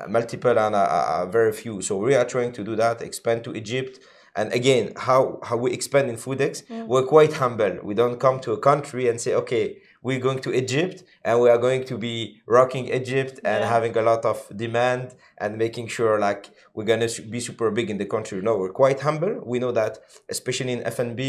multiple 0.07 0.57
and 0.57 0.75
are, 0.75 0.87
are 0.87 1.27
very 1.27 1.51
few. 1.51 1.81
So 1.81 1.97
we 1.97 2.15
are 2.15 2.25
trying 2.25 2.51
to 2.53 2.63
do 2.63 2.75
that, 2.75 3.01
expand 3.01 3.43
to 3.45 3.53
Egypt, 3.55 3.99
And 4.33 4.47
again, 4.53 4.85
how 5.07 5.21
how 5.43 5.57
we 5.63 5.69
expand 5.77 6.07
in 6.09 6.15
Foodics, 6.15 6.59
we're 6.91 7.07
quite 7.15 7.33
humble. 7.43 7.73
We 7.89 7.93
don't 8.01 8.17
come 8.25 8.37
to 8.45 8.49
a 8.53 8.59
country 8.69 9.03
and 9.09 9.19
say, 9.19 9.33
okay, 9.41 9.65
we're 10.05 10.23
going 10.27 10.39
to 10.45 10.51
Egypt 10.63 10.97
and 11.27 11.33
we 11.43 11.47
are 11.53 11.57
going 11.67 11.83
to 11.91 11.95
be 11.97 12.15
rocking 12.57 12.85
Egypt 12.99 13.35
and 13.51 13.59
Yeah. 13.61 13.69
having 13.75 13.93
a 13.97 14.01
lot 14.11 14.23
of 14.31 14.37
demand 14.65 15.05
and 15.41 15.57
making 15.65 15.87
sure 15.95 16.13
like 16.27 16.43
we're 16.75 16.85
gonna 16.91 17.09
be 17.35 17.39
super 17.41 17.69
big 17.77 17.87
in 17.93 17.97
the 17.97 18.05
country. 18.15 18.37
No, 18.41 18.53
we're 18.61 18.77
quite 18.83 18.99
humble. 19.07 19.33
We 19.51 19.57
know 19.63 19.73
that, 19.81 19.93
especially 20.35 20.71
in 20.77 20.81
F&B, 20.95 21.21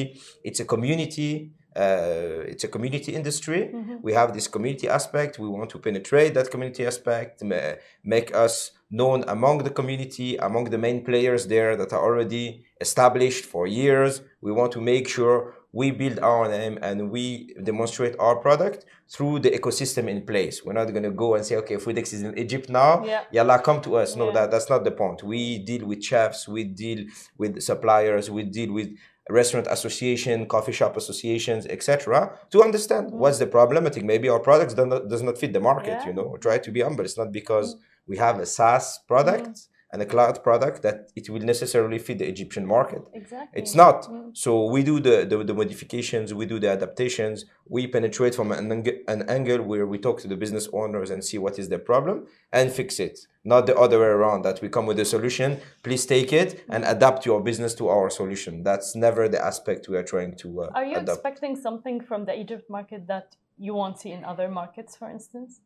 it's 0.49 0.61
a 0.61 0.65
community. 0.75 1.31
Uh, 1.75 2.45
it's 2.53 2.65
a 2.65 2.69
community 2.69 3.15
industry. 3.15 3.71
We 4.03 4.13
have 4.13 4.35
this 4.35 4.47
community 4.49 4.89
aspect. 4.89 5.39
We 5.39 5.49
want 5.49 5.71
to 5.71 5.79
penetrate 5.79 6.35
that 6.35 6.51
community 6.51 6.87
aspect, 6.87 7.43
ma- 7.43 7.75
make 8.05 8.35
us 8.35 8.73
known 8.91 9.25
among 9.29 9.59
the 9.65 9.71
community, 9.71 10.37
among 10.37 10.65
the 10.65 10.79
main 10.79 11.03
players 11.05 11.47
there 11.47 11.77
that 11.77 11.93
are 11.95 12.03
already 12.03 12.65
established 12.81 13.45
for 13.47 13.67
years. 13.67 14.21
We 14.43 14.53
want 14.53 14.73
to 14.73 14.81
make 14.83 15.09
sure 15.09 15.55
we 15.75 15.91
build 15.91 16.19
our 16.19 16.47
name 16.49 16.79
and 16.83 17.11
we 17.11 17.55
demonstrate 17.63 18.15
our 18.19 18.37
product 18.37 18.85
through 19.09 19.39
the 19.41 19.51
ecosystem 19.51 20.07
in 20.09 20.27
place. 20.27 20.63
We're 20.63 20.75
not 20.75 20.91
going 20.91 21.05
to 21.05 21.11
go 21.11 21.35
and 21.37 21.45
say, 21.47 21.57
okay, 21.57 21.77
Foodics 21.77 22.13
is 22.13 22.23
in 22.23 22.37
Egypt 22.37 22.69
now. 22.69 23.03
Yeah. 23.07 23.23
Yalla, 23.33 23.59
come 23.61 23.81
to 23.83 23.97
us. 23.97 24.15
No, 24.15 24.27
Yeah. 24.27 24.33
that, 24.35 24.51
that's 24.51 24.69
not 24.69 24.85
the 24.85 24.91
point. 24.91 25.23
We 25.23 25.59
deal 25.61 25.87
with 25.87 26.03
chefs, 26.05 26.47
we 26.47 26.65
deal 26.65 27.07
with 27.39 27.63
suppliers, 27.63 28.31
we 28.31 28.43
deal 28.43 28.73
with 28.73 28.91
restaurant 29.31 29.67
association, 29.71 30.47
coffee 30.47 30.73
shop 30.73 30.97
associations, 30.97 31.67
etc. 31.67 32.39
to 32.51 32.63
understand 32.63 33.09
mm. 33.09 33.13
what's 33.13 33.39
the 33.39 33.47
problematic. 33.47 34.05
Maybe 34.05 34.29
our 34.29 34.41
products 34.41 34.75
do 34.75 34.87
not, 34.87 35.09
does 35.09 35.23
not 35.23 35.39
fit 35.39 35.53
the 35.53 35.61
market, 35.61 35.99
Yeah. 36.01 36.07
you 36.07 36.13
know. 36.13 36.37
Try 36.41 36.59
to 36.59 36.71
be 36.71 36.81
humble. 36.81 37.05
It's 37.05 37.19
not 37.19 37.33
because 37.33 37.75
mm. 37.75 37.79
we 38.07 38.17
have 38.19 38.39
a 38.41 38.47
SaaS 38.47 38.99
product 39.07 39.49
mm. 39.49 39.67
And 39.93 40.01
a 40.01 40.07
cloud 40.07 40.43
product 40.43 40.81
that 40.83 41.11
it 41.15 41.29
will 41.29 41.41
necessarily 41.41 41.99
fit 41.99 42.19
the 42.19 42.27
Egyptian 42.27 42.67
market. 42.67 43.03
Exactly. 43.13 43.61
It's 43.61 43.75
not. 43.75 44.09
So 44.33 44.65
we 44.65 44.83
do 44.83 45.01
the, 45.01 45.27
the, 45.27 45.45
the 45.45 45.55
modifications, 45.55 46.33
we 46.33 46.47
do 46.47 46.59
the 46.59 46.71
adaptations, 46.71 47.45
we 47.69 47.87
penetrate 47.87 48.35
from 48.35 48.53
an, 48.53 48.87
an 49.07 49.29
angle 49.29 49.63
where 49.63 49.87
we 49.87 49.99
talk 49.99 50.21
to 50.21 50.29
the 50.29 50.37
business 50.37 50.67
owners 50.73 51.11
and 51.11 51.23
see 51.23 51.37
what 51.37 51.59
is 51.59 51.69
their 51.69 51.79
problem 51.79 52.27
and 52.53 52.73
fix 52.73 52.99
it. 52.99 53.27
Not 53.45 53.67
the 53.67 53.77
other 53.77 53.99
way 53.99 54.07
around 54.07 54.43
that 54.43 54.63
we 54.63 54.69
come 54.69 54.87
with 54.87 54.99
a 54.99 55.05
solution, 55.05 55.61
please 55.83 56.07
take 56.07 56.33
it 56.33 56.65
and 56.71 56.85
adapt 56.85 57.27
your 57.27 57.43
business 57.43 57.75
to 57.75 57.89
our 57.89 58.09
solution. 58.09 58.63
That's 58.63 58.95
never 58.97 59.29
the 59.29 59.45
aspect 59.45 59.89
we 59.89 59.97
are 59.97 60.03
trying 60.05 60.37
to 60.37 60.63
uh, 60.63 60.71
Are 60.75 60.85
you 60.85 60.97
adapt. 60.97 61.19
expecting 61.19 61.57
something 61.57 62.01
from 62.01 62.25
the 62.25 62.35
Egypt 62.39 62.71
market 62.71 63.07
that 63.09 63.37
you 63.59 63.75
won't 63.75 63.99
see 64.01 64.13
in 64.13 64.25
other 64.25 64.49
markets, 64.49 64.97
for 64.97 65.11
instance? 65.11 65.61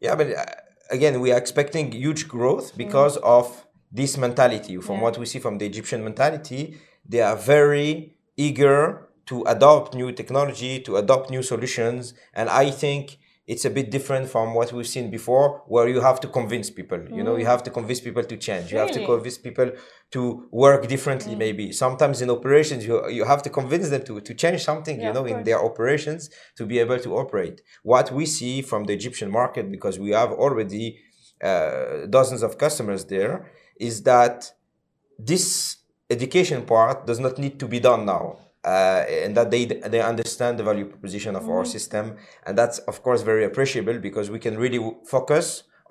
Yeah, 0.00 0.14
but 0.14 0.30
uh, 0.30 0.44
again, 0.90 1.20
we 1.20 1.32
are 1.32 1.38
expecting 1.38 1.92
huge 1.92 2.28
growth 2.28 2.68
mm-hmm. 2.68 2.78
because 2.78 3.16
of 3.18 3.66
this 3.90 4.16
mentality. 4.16 4.76
From 4.78 4.96
Yeah. 4.96 5.02
what 5.02 5.18
we 5.18 5.26
see 5.26 5.38
from 5.38 5.58
the 5.58 5.66
Egyptian 5.66 6.04
mentality, 6.04 6.78
they 7.08 7.20
are 7.20 7.36
very 7.36 8.16
eager 8.36 9.08
to 9.26 9.42
adopt 9.46 9.94
new 9.94 10.12
technology, 10.12 10.80
to 10.80 10.96
adopt 10.96 11.30
new 11.30 11.42
solutions. 11.42 12.14
And 12.34 12.48
I 12.48 12.70
think 12.70 13.18
it's 13.52 13.64
a 13.64 13.70
bit 13.70 13.90
different 13.90 14.28
from 14.28 14.46
what 14.58 14.68
we've 14.74 14.92
seen 14.96 15.10
before, 15.10 15.62
where 15.66 15.88
you 15.88 16.00
have 16.08 16.20
to 16.20 16.28
convince 16.28 16.68
people. 16.68 17.00
You 17.16 17.22
know, 17.24 17.36
you 17.36 17.46
have 17.46 17.62
to 17.62 17.70
convince 17.78 18.00
people 18.08 18.22
to 18.32 18.36
change. 18.36 18.70
You 18.72 18.78
have 18.78 18.92
to 18.98 19.02
convince 19.12 19.38
people 19.38 19.68
to 20.10 20.20
work 20.52 20.86
differently, 20.86 21.34
maybe. 21.34 21.72
Sometimes 21.72 22.20
in 22.20 22.28
operations, 22.28 22.84
you, 22.88 23.08
you 23.08 23.24
have 23.24 23.42
to 23.46 23.50
convince 23.60 23.88
them 23.88 24.02
to, 24.08 24.20
to 24.20 24.34
change 24.34 24.60
something, 24.70 25.00
Yeah, 25.00 25.06
you 25.06 25.12
know, 25.14 25.24
in 25.24 25.44
their 25.44 25.60
operations 25.70 26.28
to 26.58 26.66
be 26.66 26.78
able 26.78 26.98
to 27.06 27.10
operate. 27.16 27.62
What 27.82 28.12
we 28.12 28.26
see 28.26 28.60
from 28.60 28.84
the 28.84 28.92
Egyptian 28.92 29.30
market, 29.30 29.64
because 29.76 29.98
we 29.98 30.10
have 30.10 30.30
already 30.30 30.86
uh, 31.42 32.06
dozens 32.10 32.42
of 32.42 32.58
customers 32.58 33.06
there, 33.06 33.34
is 33.80 34.02
that 34.02 34.52
this 35.18 35.44
education 36.10 36.60
part 36.66 37.06
does 37.06 37.18
not 37.18 37.38
need 37.38 37.58
to 37.60 37.66
be 37.66 37.80
done 37.80 38.04
now. 38.04 38.24
Uh, 38.68 39.04
and 39.24 39.34
that 39.38 39.50
they 39.50 39.64
they 39.94 40.02
understand 40.12 40.58
the 40.58 40.66
value 40.70 40.86
proposition 40.94 41.32
of 41.40 41.44
our 41.48 41.64
system, 41.76 42.04
and 42.46 42.52
that's 42.60 42.78
of 42.90 42.96
course 43.02 43.20
very 43.22 43.44
appreciable 43.50 43.98
because 44.08 44.26
we 44.36 44.40
can 44.46 44.54
really 44.64 44.80
focus 45.16 45.46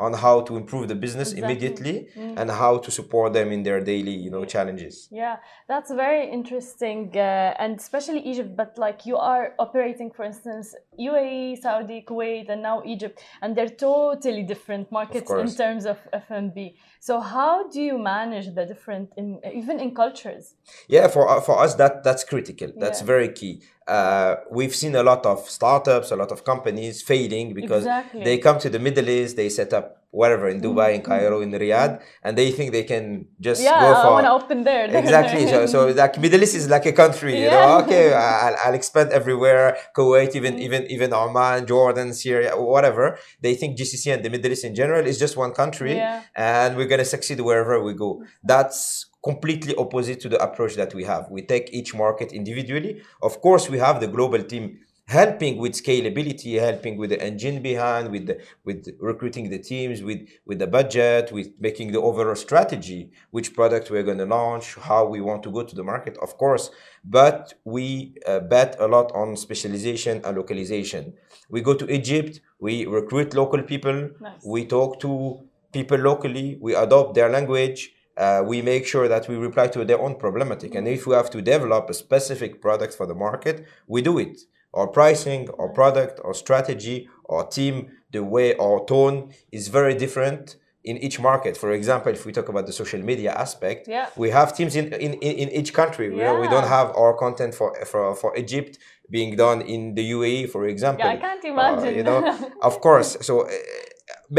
on 0.06 0.14
how 0.14 0.42
to 0.42 0.56
improve 0.62 0.88
the 0.88 1.00
business 1.06 1.32
Exactly. 1.32 1.44
immediately 1.44 1.96
and 2.40 2.52
how 2.52 2.78
to 2.78 2.92
support 2.92 3.34
them 3.34 3.52
in 3.52 3.64
their 3.64 3.80
daily 3.84 4.16
you 4.26 4.30
know 4.30 4.46
challenges. 4.46 5.08
Yeah, 5.12 5.38
that's 5.68 5.92
very 6.06 6.30
interesting, 6.40 7.00
uh, 7.16 7.64
and 7.64 7.80
especially 7.80 8.22
Egypt. 8.32 8.56
But 8.56 8.78
like 8.78 9.08
you 9.10 9.18
are 9.18 9.46
operating, 9.58 10.12
for 10.12 10.24
instance, 10.32 10.76
UAE, 11.00 11.62
Saudi, 11.62 12.04
Kuwait, 12.08 12.50
and 12.50 12.62
now 12.62 12.82
Egypt, 12.86 13.20
and 13.42 13.56
they're 13.56 13.70
totally 13.70 14.44
different 14.44 14.92
markets 14.92 15.30
in 15.32 15.54
terms 15.56 15.86
of 15.86 15.98
F&B. 16.14 16.76
So 17.00 17.20
how 17.20 17.68
do 17.70 17.82
you 17.82 17.98
manage 17.98 18.54
the 18.56 18.66
different, 18.66 19.10
in, 19.18 19.40
even 19.54 19.80
in 19.80 19.94
cultures? 19.96 20.56
Yeah, 20.88 21.08
for 21.08 21.28
uh, 21.30 21.42
for 21.42 21.60
us 21.60 21.76
that 21.76 22.04
that's 22.04 22.24
critical. 22.24 22.70
That's 22.78 23.02
Yeah. 23.02 23.06
very 23.14 23.30
key. 23.30 23.62
Uh, 23.88 24.36
we've 24.52 24.76
seen 24.76 24.96
a 24.96 25.04
lot 25.04 25.26
of 25.26 25.50
startups, 25.50 26.12
a 26.12 26.16
lot 26.16 26.32
of 26.32 26.44
companies 26.44 27.02
failing 27.02 27.54
because 27.54 27.84
Exactly. 27.84 28.24
they 28.24 28.38
come 28.38 28.60
to 28.60 28.70
the 28.70 28.80
Middle 28.80 29.08
East, 29.10 29.38
they 29.38 29.50
set 29.50 29.72
up 29.74 30.04
wherever 30.12 30.48
in 30.48 30.62
Dubai, 30.62 30.96
in 30.96 31.02
mm-hmm. 31.02 31.12
Cairo, 31.12 31.42
in 31.42 31.52
Riyadh, 31.52 32.02
and 32.24 32.38
they 32.38 32.52
think 32.52 32.72
they 32.72 32.84
can 32.84 33.26
just 33.40 33.62
Yeah, 33.62 33.80
go 33.80 33.94
I 33.94 34.02
for 34.04 34.12
want 34.12 34.26
to 34.26 34.32
open 34.32 34.64
there. 34.64 34.86
exactly. 34.86 35.48
So, 35.48 35.66
so 35.66 35.88
like 35.88 36.18
Middle 36.20 36.42
East 36.42 36.56
is 36.56 36.70
like 36.70 36.86
a 36.86 36.94
country, 36.94 37.42
you 37.44 37.50
know. 37.50 37.80
Okay, 37.84 38.14
I'll, 38.14 38.56
I'll 38.64 38.74
expand 38.74 39.12
everywhere. 39.12 39.78
Kuwait, 39.96 40.36
even 40.36 40.54
mm-hmm. 40.54 40.62
even 40.68 40.82
even 40.96 41.14
Oman, 41.14 41.66
Jordan, 41.68 42.14
Syria, 42.14 42.52
whatever. 42.56 43.18
They 43.42 43.56
think 43.56 43.78
GCC 43.78 44.14
and 44.14 44.24
the 44.24 44.30
Middle 44.30 44.52
East 44.52 44.64
in 44.64 44.74
general 44.76 45.06
is 45.06 45.20
just 45.20 45.36
one 45.38 45.52
country, 45.52 45.96
Yeah. 45.96 46.24
and 46.36 46.78
we're 46.78 46.88
gonna 46.88 47.06
succeed 47.06 47.40
wherever 47.42 47.82
we 47.84 47.94
go. 47.94 48.16
Mm-hmm. 48.16 48.26
That's 48.44 49.06
completely 49.24 49.76
opposite 49.76 50.20
to 50.22 50.30
the 50.30 50.42
approach 50.42 50.76
that 50.76 50.94
we 50.94 51.04
have. 51.04 51.30
We 51.30 51.42
take 51.42 51.70
each 51.74 51.94
market 51.94 52.32
individually. 52.32 53.02
Of 53.22 53.42
course, 53.42 53.70
we 53.70 53.78
have 53.80 54.00
the 54.00 54.08
global 54.08 54.42
team 54.44 54.80
helping 55.08 55.58
with 55.58 55.72
scalability, 55.72 56.60
helping 56.60 56.98
with 56.98 57.10
the 57.12 57.22
engine 57.22 57.62
behind, 57.62 58.12
with 58.12 58.28
the, 58.28 58.42
with 58.66 58.88
recruiting 59.00 59.50
the 59.50 59.58
teams, 59.58 60.04
with 60.04 60.28
with 60.46 60.60
the 60.60 60.68
budget, 60.68 61.32
with 61.32 61.50
making 61.60 61.92
the 61.94 62.00
overall 62.00 62.36
strategy, 62.36 63.12
which 63.32 63.54
product 63.54 63.90
we're 63.90 64.04
going 64.04 64.18
to 64.18 64.26
launch, 64.26 64.76
how 64.76 65.06
we 65.06 65.22
want 65.22 65.42
to 65.44 65.52
go 65.52 65.64
to 65.64 65.76
the 65.76 65.84
market, 65.84 66.18
of 66.22 66.38
course. 66.38 66.70
But 67.06 67.54
we 67.64 68.16
uh, 68.28 68.42
bet 68.42 68.76
a 68.80 68.88
lot 68.88 69.12
on 69.14 69.38
specialization 69.38 70.22
and 70.26 70.36
localization. 70.36 71.14
We 71.50 71.62
go 71.62 71.74
to 71.74 71.90
Egypt, 71.90 72.42
we 72.60 72.86
recruit 72.86 73.34
local 73.34 73.64
people, 73.64 74.10
Nice. 74.20 74.44
we 74.46 74.66
talk 74.66 75.00
to 75.00 75.40
people 75.72 75.98
locally, 75.98 76.58
we 76.60 76.76
adopt 76.76 77.16
their 77.16 77.30
language, 77.30 77.94
uh, 78.18 78.44
we 78.46 78.62
make 78.62 78.86
sure 78.86 79.08
that 79.08 79.30
we 79.30 79.36
reply 79.38 79.68
to 79.68 79.86
their 79.86 80.02
own 80.02 80.16
problematic. 80.16 80.76
And 80.76 80.86
if 80.88 81.08
we 81.08 81.16
have 81.16 81.30
to 81.30 81.42
develop 81.42 81.90
a 81.90 81.94
specific 81.94 82.62
product 82.62 82.94
for 82.94 83.06
the 83.06 83.16
market, 83.16 83.66
we 83.88 84.02
do 84.02 84.18
it. 84.18 84.42
Our 84.78 84.88
pricing, 85.00 85.42
our 85.60 85.70
product, 85.80 86.16
our 86.26 86.36
strategy, 86.44 86.98
our 87.34 87.44
team, 87.58 87.76
the 88.16 88.24
way 88.36 88.48
our 88.66 88.78
tone 88.94 89.16
is 89.58 89.64
very 89.80 89.96
different 90.04 90.44
in 90.90 90.96
each 91.06 91.18
market. 91.30 91.54
For 91.64 91.70
example, 91.80 92.12
if 92.18 92.22
we 92.28 92.32
talk 92.38 92.48
about 92.54 92.66
the 92.70 92.76
social 92.82 93.02
media 93.12 93.32
aspect, 93.46 93.82
Yeah. 93.96 94.06
we 94.24 94.28
have 94.40 94.48
teams 94.60 94.74
in, 94.82 94.86
in, 95.06 95.12
in 95.28 95.34
in 95.44 95.48
each 95.60 95.72
country. 95.82 96.08
Know, 96.20 96.36
we 96.44 96.48
don't 96.56 96.70
have 96.78 96.88
our 97.02 97.14
content 97.26 97.52
for, 97.60 97.70
for, 97.92 98.04
for 98.22 98.30
Egypt 98.44 98.74
being 99.16 99.32
done 99.46 99.60
in 99.76 99.82
the 99.98 100.06
UAE, 100.18 100.42
for 100.56 100.62
example. 100.74 101.04
Yeah, 101.06 101.16
I 101.18 101.20
can't 101.26 101.44
Uh, 101.46 101.54
imagine. 101.56 101.92
you 102.00 102.06
know, 102.10 102.22
of 102.70 102.76
course. 102.88 103.10
So 103.28 103.34
uh, 103.42 103.52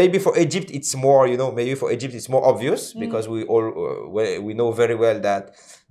maybe 0.00 0.18
for 0.26 0.32
Egypt 0.44 0.68
it's 0.78 0.92
more, 1.06 1.22
you 1.32 1.36
know, 1.42 1.50
maybe 1.60 1.74
for 1.82 1.88
Egypt 1.96 2.14
it's 2.18 2.28
more 2.34 2.44
obvious 2.52 2.80
Mm. 2.94 3.00
because 3.04 3.24
we 3.34 3.40
all 3.52 3.66
uh, 3.84 4.08
we, 4.14 4.22
we 4.46 4.52
know 4.60 4.70
very 4.82 4.96
well 5.04 5.18
that 5.28 5.42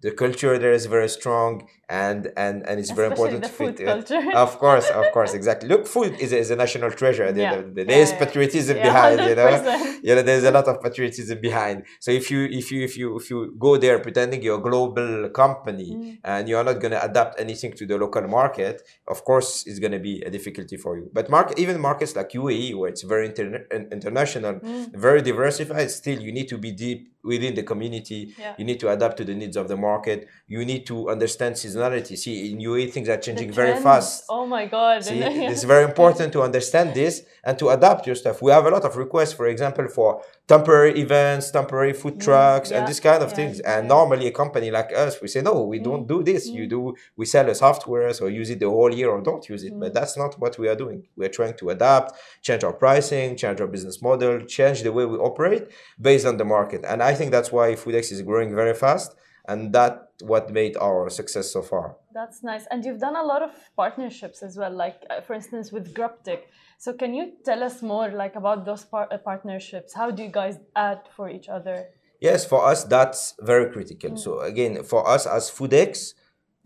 the 0.06 0.12
culture 0.24 0.54
there 0.64 0.76
is 0.80 0.86
very 0.98 1.10
strong 1.20 1.52
and 1.90 2.32
and 2.36 2.68
and 2.68 2.80
it's 2.82 2.92
very 2.92 3.08
important 3.08 3.42
the 3.44 3.48
to 3.48 3.54
food 3.54 3.78
fit. 3.78 3.88
uh, 3.88 3.94
culture. 3.96 4.32
of 4.46 4.58
course, 4.60 4.90
of 4.90 5.06
course, 5.14 5.34
exactly. 5.34 5.70
Look, 5.70 5.88
food 5.88 6.14
is 6.20 6.34
a, 6.34 6.38
is 6.38 6.52
a 6.52 6.56
national 6.56 6.92
treasure. 6.92 7.32
There- 7.32 7.44
Yeah. 7.48 7.62
Yeah, 7.76 7.84
There's 7.86 8.12
yeah. 8.12 8.20
patriotism 8.24 8.76
Yeah, 8.78 8.84
behind, 8.90 9.20
you 9.22 9.36
100%. 9.36 9.94
You 10.08 10.16
know, 10.16 10.22
there's 10.22 10.44
a 10.44 10.52
lot 10.52 10.68
of 10.68 10.82
patriotism 10.82 11.40
behind. 11.42 11.78
So 12.00 12.12
if 12.12 12.30
you 12.32 12.40
if 12.62 12.72
you 12.72 12.80
if 12.90 12.94
you 12.98 13.08
if 13.20 13.30
you 13.32 13.56
go 13.58 13.72
there 13.78 13.98
pretending 14.00 14.40
you're 14.46 14.60
a 14.60 14.66
global 14.72 15.30
company 15.30 15.90
Mm. 15.98 16.18
and 16.32 16.42
you're 16.50 16.64
not 16.70 16.78
gonna 16.84 17.00
adapt 17.10 17.40
anything 17.40 17.72
to 17.80 17.84
the 17.86 17.98
local 17.98 18.26
market, 18.40 18.76
of 19.08 19.24
course 19.30 19.50
it's 19.70 19.80
gonna 19.80 20.00
be 20.10 20.16
a 20.28 20.30
difficulty 20.38 20.78
for 20.84 20.98
you. 21.00 21.06
But 21.18 21.30
market 21.30 21.58
even 21.64 21.80
markets 21.90 22.14
like 22.20 22.30
UAE 22.42 22.74
where 22.78 22.90
it's 22.94 23.04
very 23.14 23.26
interna- 23.30 23.66
international, 23.98 24.56
Mm. 24.60 24.94
very 25.08 25.22
diversified, 25.22 25.90
still 26.02 26.20
you 26.28 26.32
need 26.38 26.48
to 26.54 26.58
be 26.58 26.72
deep 26.86 27.00
within 27.24 27.54
the 27.56 27.64
community. 27.64 28.20
Yeah. 28.40 28.54
You 28.60 28.66
need 28.70 28.80
to 28.84 28.88
adapt 28.96 29.16
to 29.18 29.24
the 29.30 29.36
needs 29.42 29.58
of 29.62 29.66
the 29.68 29.76
market. 29.90 30.20
You 30.48 30.62
need 30.72 30.84
to 30.92 31.10
understand 31.16 31.56
seasonality. 31.56 31.77
See, 32.16 32.52
in 32.52 32.60
UAE 32.60 32.92
things 32.92 33.10
are 33.10 33.18
changing 33.18 33.52
very 33.52 33.80
fast. 33.82 34.26
Oh 34.30 34.46
my 34.46 34.66
god. 34.66 35.04
See, 35.04 35.20
it's 35.52 35.64
very 35.64 35.84
important 35.84 36.34
to 36.34 36.42
understand 36.42 36.94
this 36.94 37.24
and 37.44 37.58
to 37.60 37.70
adapt 37.70 38.06
your 38.08 38.16
stuff. 38.16 38.42
We 38.42 38.52
have 38.52 38.66
a 38.66 38.70
lot 38.70 38.84
of 38.84 38.98
requests, 38.98 39.34
for 39.34 39.48
example, 39.48 39.88
for 39.88 40.22
temporary 40.48 41.00
events, 41.00 41.52
temporary 41.52 41.94
food 41.94 42.20
trucks, 42.20 42.70
Mm, 42.70 42.72
yeah, 42.72 42.78
and 42.78 42.88
this 42.88 43.00
kind 43.00 43.22
of 43.22 43.30
yeah, 43.30 43.36
things. 43.36 43.60
And 43.62 43.88
normally, 43.88 44.28
a 44.28 44.32
company 44.32 44.72
like 44.72 44.92
us, 44.96 45.22
we 45.22 45.28
say, 45.28 45.42
no, 45.42 45.64
we 45.64 45.80
don't 45.80 46.08
do 46.08 46.24
this. 46.24 46.48
You 46.48 46.68
do, 46.68 46.96
we 47.16 47.26
sell 47.26 47.50
a 47.50 47.56
software, 47.56 48.12
so 48.14 48.28
use 48.28 48.50
it 48.50 48.60
the 48.60 48.70
whole 48.70 48.94
year 48.94 49.10
or 49.10 49.22
don't 49.22 49.48
use 49.50 49.64
it. 49.64 49.74
But 49.80 49.94
that's 49.94 50.18
not 50.18 50.40
what 50.40 50.58
we 50.58 50.68
are 50.68 50.76
doing. 50.76 51.04
We 51.16 51.26
are 51.26 51.30
trying 51.40 51.56
to 51.58 51.70
adapt, 51.70 52.14
change 52.42 52.64
our 52.64 52.74
pricing, 52.74 53.36
change 53.36 53.60
our 53.62 53.68
business 53.68 54.02
model, 54.02 54.42
change 54.42 54.84
the 54.84 54.92
way 54.92 55.06
we 55.06 55.18
operate 55.18 55.68
based 56.00 56.26
on 56.26 56.38
the 56.38 56.46
market. 56.46 56.82
And 56.88 57.04
I 57.04 57.14
think 57.14 57.32
that's 57.32 57.52
why 57.52 57.76
Foodics 57.76 58.12
is 58.12 58.22
growing 58.22 58.56
very 58.56 58.74
fast. 58.74 59.16
And 59.48 59.74
that 59.74 60.10
what 60.22 60.50
made 60.52 60.76
our 60.78 61.10
success 61.10 61.52
so 61.52 61.62
far 61.62 61.96
That's 62.14 62.44
nice. 62.44 62.66
And 62.72 62.84
you've 62.84 63.00
done 63.00 63.16
a 63.16 63.24
lot 63.24 63.42
of 63.42 63.52
partnerships 63.76 64.44
as 64.44 64.58
well, 64.58 64.72
like 64.72 65.04
uh, 65.10 65.22
for 65.22 65.34
instance 65.34 65.72
with 65.72 65.94
Grubtech. 65.94 66.42
So 66.80 66.94
can 66.94 67.14
you 67.14 67.34
tell 67.46 67.64
us 67.64 67.82
more 67.82 68.10
like 68.10 68.36
about 68.36 68.66
those 68.66 68.84
par- 68.84 69.10
uh, 69.12 69.18
partnerships? 69.18 69.94
How 69.94 70.12
do 70.12 70.24
you 70.24 70.30
guys 70.30 70.58
add 70.76 71.02
for 71.16 71.30
each 71.30 71.48
other? 71.50 71.86
Yes, 72.20 72.46
for 72.46 72.66
us 72.66 72.84
that's 72.84 73.36
very 73.40 73.72
critical. 73.72 74.18
So 74.18 74.40
again, 74.42 74.84
for 74.84 75.08
us 75.08 75.26
as 75.26 75.52
foodics 75.52 76.14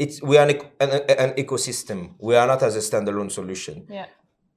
it's 0.01 0.21
we 0.21 0.37
are 0.37 0.47
an, 0.47 0.59
an, 0.79 0.89
an 1.25 1.31
ecosystem. 1.33 2.15
We 2.17 2.35
are 2.35 2.47
not 2.47 2.63
as 2.63 2.75
a 2.75 2.79
standalone 2.79 3.31
solution. 3.31 3.85
Yeah. 3.87 4.07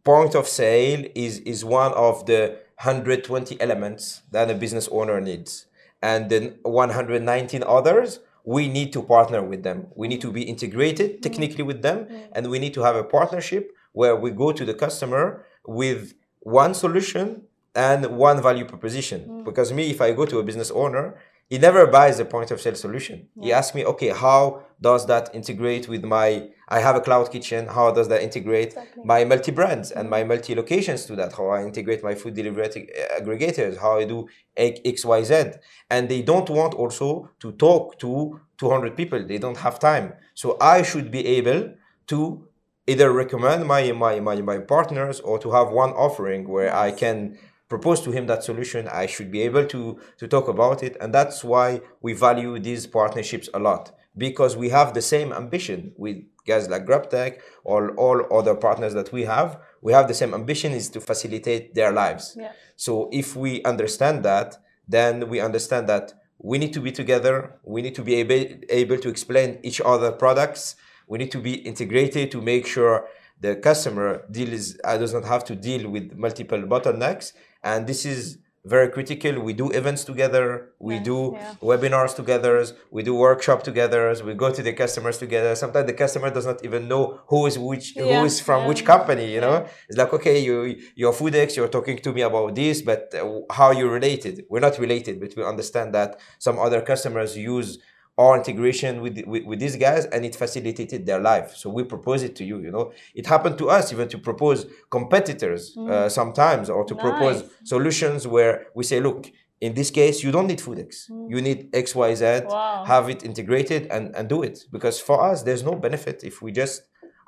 Point 0.02 0.34
of 0.34 0.48
sale 0.48 1.04
is 1.14 1.40
is 1.40 1.64
one 1.64 1.92
of 1.92 2.24
the 2.24 2.58
120 2.82 3.60
elements 3.60 4.22
that 4.32 4.50
a 4.50 4.54
business 4.54 4.88
owner 4.90 5.20
needs, 5.20 5.66
and 6.10 6.28
then 6.28 6.44
119 6.62 7.64
others 7.78 8.20
we 8.44 8.68
need 8.68 8.92
to 8.92 9.02
partner 9.02 9.42
with 9.42 9.62
them. 9.62 9.86
We 9.96 10.06
need 10.06 10.20
to 10.20 10.30
be 10.30 10.42
integrated 10.42 11.10
mm. 11.10 11.22
technically 11.22 11.64
with 11.64 11.80
them, 11.80 11.98
mm. 12.04 12.28
and 12.32 12.50
we 12.50 12.58
need 12.58 12.74
to 12.74 12.82
have 12.82 12.94
a 12.94 13.02
partnership 13.02 13.72
where 13.92 14.14
we 14.14 14.30
go 14.30 14.52
to 14.52 14.64
the 14.70 14.74
customer 14.74 15.46
with 15.66 16.12
one 16.40 16.74
solution 16.74 17.44
and 17.74 18.04
one 18.28 18.42
value 18.42 18.66
proposition. 18.66 19.20
Mm. 19.26 19.44
Because 19.44 19.72
me, 19.72 19.90
if 19.90 20.00
I 20.02 20.12
go 20.12 20.26
to 20.26 20.38
a 20.40 20.42
business 20.42 20.70
owner, 20.70 21.16
he 21.50 21.59
never 21.59 21.87
buys 21.87 22.18
a 22.18 22.24
point 22.24 22.50
of 22.50 22.61
sale 22.61 22.74
solution. 22.74 23.28
He 23.40 23.52
asks 23.52 23.74
me, 23.74 23.85
okay, 23.85 24.09
how 24.09 24.64
does 24.80 25.07
that 25.07 25.35
integrate 25.35 25.88
with 25.88 26.04
my? 26.04 26.48
I 26.68 26.80
have 26.80 26.96
a 26.96 27.00
cloud 27.00 27.30
kitchen. 27.30 27.66
How 27.66 27.90
does 27.90 28.09
that 28.09 28.22
integrate 28.22 28.74
my 29.04 29.24
multi 29.24 29.52
brands 29.52 29.90
and 29.90 30.09
my 30.09 30.20
mm-hmm. 30.20 30.28
multi 30.28 30.54
locations 30.54 31.04
to 31.07 31.16
that? 31.16 31.33
How 31.35 31.48
I 31.48 31.62
integrate 31.62 32.02
my 32.02 32.14
food 32.14 32.35
delivery 32.35 32.64
ag- 32.64 32.90
uh, 32.98 33.20
aggregators? 33.20 33.78
How 33.78 33.98
I 33.98 34.04
do 34.04 34.28
X, 34.57 34.80
X, 34.85 35.04
Y, 35.04 35.22
Z? 35.22 35.52
And 35.90 36.09
they 36.09 36.22
don't 36.22 36.48
want 36.48 36.74
also 36.74 37.30
to 37.40 37.52
talk 37.52 37.98
to 37.98 38.40
200 38.59 38.96
people. 38.96 39.24
They 39.26 39.38
don't 39.38 39.59
have 39.59 39.78
time. 39.78 40.14
So 40.35 40.57
I 40.61 40.83
should 40.83 41.11
be 41.11 41.26
able 41.26 41.74
to 42.07 42.48
either 42.87 43.12
recommend 43.12 43.66
my 43.66 43.92
my 43.92 44.20
my, 44.20 44.37
my 44.40 44.59
partners 44.59 45.20
or 45.20 45.38
to 45.38 45.50
have 45.52 45.68
one 45.68 45.90
offering 45.90 46.48
where 46.48 46.74
I 46.74 46.90
can 46.90 47.38
propose 47.68 48.00
to 48.03 48.11
him 48.11 48.27
that 48.27 48.44
solution 48.44 48.87
i 48.88 49.07
should 49.07 49.31
be 49.31 49.40
able 49.40 49.64
to 49.64 49.98
to 50.18 50.29
talk 50.29 50.48
about 50.48 50.83
it. 50.83 50.96
And 51.00 51.12
that's 51.14 51.42
why 51.42 51.81
we 52.00 52.12
value 52.12 52.59
these 52.59 52.87
partnerships 52.87 53.48
a 53.55 53.59
lot. 53.59 53.92
Because 54.16 54.57
we 54.57 54.68
have 54.68 54.94
the 54.94 55.03
same 55.03 55.33
ambition 55.33 55.92
with 55.96 56.18
guys 56.46 56.68
like 56.68 56.87
grubtech 56.87 57.40
or 57.64 57.96
all 57.96 58.18
other 58.33 58.55
partners 58.55 58.94
that 58.94 59.12
we 59.12 59.24
have. 59.24 59.59
We 59.83 59.92
have 59.92 60.07
the 60.07 60.14
same 60.14 60.35
ambition 60.35 60.72
is 60.72 60.88
to 60.90 61.00
facilitate 61.00 61.74
their 61.74 61.90
lives. 61.90 62.37
Yeah. 62.38 62.53
so 62.77 63.09
if 63.12 63.35
we 63.35 63.62
understand 63.64 64.24
that 64.24 64.59
then 64.87 65.29
we 65.29 65.40
understand 65.40 65.88
that 65.88 66.12
we 66.38 66.59
need 66.59 66.74
to 66.74 66.81
be 66.81 66.92
together. 66.92 67.59
We 67.64 67.81
need 67.81 67.94
to 67.94 68.03
be 68.03 68.16
able, 68.16 68.61
able 68.68 68.98
to 68.98 69.09
explain 69.09 69.59
each 69.62 69.81
other 69.81 70.12
products. 70.12 70.77
We 71.07 71.16
need 71.18 71.31
to 71.33 71.38
be 71.38 71.55
integrated 71.55 72.31
to 72.33 72.42
make 72.42 72.66
sure 72.66 73.09
the 73.40 73.57
customer 73.57 74.24
deals 74.31 74.77
uh, 74.85 74.96
does 74.98 75.12
not 75.14 75.24
have 75.24 75.44
to 75.46 75.55
deal 75.57 75.88
with 75.88 76.12
multiple 76.16 76.61
bottlenecks 76.62 77.33
and 77.64 77.87
this 77.87 78.05
is 78.05 78.38
very 78.66 78.88
critical. 78.96 79.33
We 79.48 79.53
do 79.53 79.66
events 79.81 80.05
together. 80.05 80.44
We 80.88 80.94
Nice, 80.96 81.05
do 81.11 81.18
yeah. 81.35 81.55
webinars 81.70 82.14
together. 82.16 82.64
We 82.90 83.03
do 83.03 83.14
workshop 83.14 83.62
together. 83.62 84.00
We 84.24 84.33
go 84.44 84.50
to 84.59 84.62
the 84.68 84.72
customers 84.72 85.18
together. 85.18 85.55
Sometimes 85.55 85.87
the 85.87 85.92
customer 86.05 86.31
does 86.31 86.46
not 86.46 86.64
even 86.64 86.88
know 86.88 87.03
who 87.31 87.44
is 87.50 87.59
which 87.59 87.87
who 87.94 88.07
Yeah, 88.07 88.24
is 88.24 88.40
from 88.40 88.61
yeah. 88.62 88.68
which 88.68 88.83
company 88.94 89.27
you 89.35 89.42
know? 89.46 89.66
It's 89.88 89.98
like 90.03 90.12
okay 90.18 90.38
you 90.48 90.57
you're 91.00 91.12
foodics 91.20 91.57
you're 91.57 91.72
talking 91.79 91.98
to 92.07 92.11
me 92.16 92.22
about 92.31 92.55
this 92.61 92.77
but 92.90 93.03
uh, 93.14 93.40
how 93.59 93.68
you 93.79 93.87
related 93.98 94.35
we're 94.50 94.64
not 94.68 94.77
related 94.87 95.14
but 95.22 95.31
we 95.37 95.42
understand 95.55 95.88
that 95.98 96.11
some 96.46 96.57
other 96.66 96.81
customers 96.92 97.31
use 97.37 97.70
our 98.16 98.37
integration 98.37 99.00
with, 99.03 99.16
with 99.27 99.44
with 99.44 99.59
these 99.64 99.77
guys 99.87 100.05
and 100.12 100.24
it 100.24 100.35
facilitated 100.37 101.00
their 101.05 101.20
life 101.20 101.48
so 101.61 101.68
we 101.68 101.83
propose 101.94 102.22
it 102.22 102.37
to 102.37 102.44
you 102.50 102.57
you 102.66 102.70
know 102.70 102.92
it 103.20 103.27
happened 103.27 103.57
to 103.59 103.66
us 103.68 103.92
even 103.92 104.07
to 104.09 104.18
propose 104.18 104.66
competitors 105.05 105.77
uh, 105.77 106.09
sometimes 106.09 106.70
or 106.70 106.83
to 106.90 106.94
propose 107.07 107.42
Mm. 107.42 107.48
Solutions 107.74 108.20
where 108.35 108.55
we 108.79 108.83
say 108.90 108.98
look 109.09 109.20
in 109.66 109.70
this 109.79 109.90
case 110.00 110.16
you 110.24 110.31
don't 110.37 110.46
need 110.53 110.61
foodics 110.66 110.98
you 111.33 111.38
need 111.48 111.59
xyz 111.72 112.22
Mm. 112.22 112.46
Wow. 112.46 112.85
have 112.94 113.05
it 113.14 113.20
integrated 113.31 113.83
and, 113.94 114.05
and 114.16 114.24
do 114.35 114.38
it 114.48 114.57
because 114.77 114.96
for 115.09 115.16
us 115.31 115.37
there's 115.46 115.64
no 115.70 115.74
benefit 115.87 116.16
if 116.31 116.35
we 116.44 116.50
just 116.62 116.74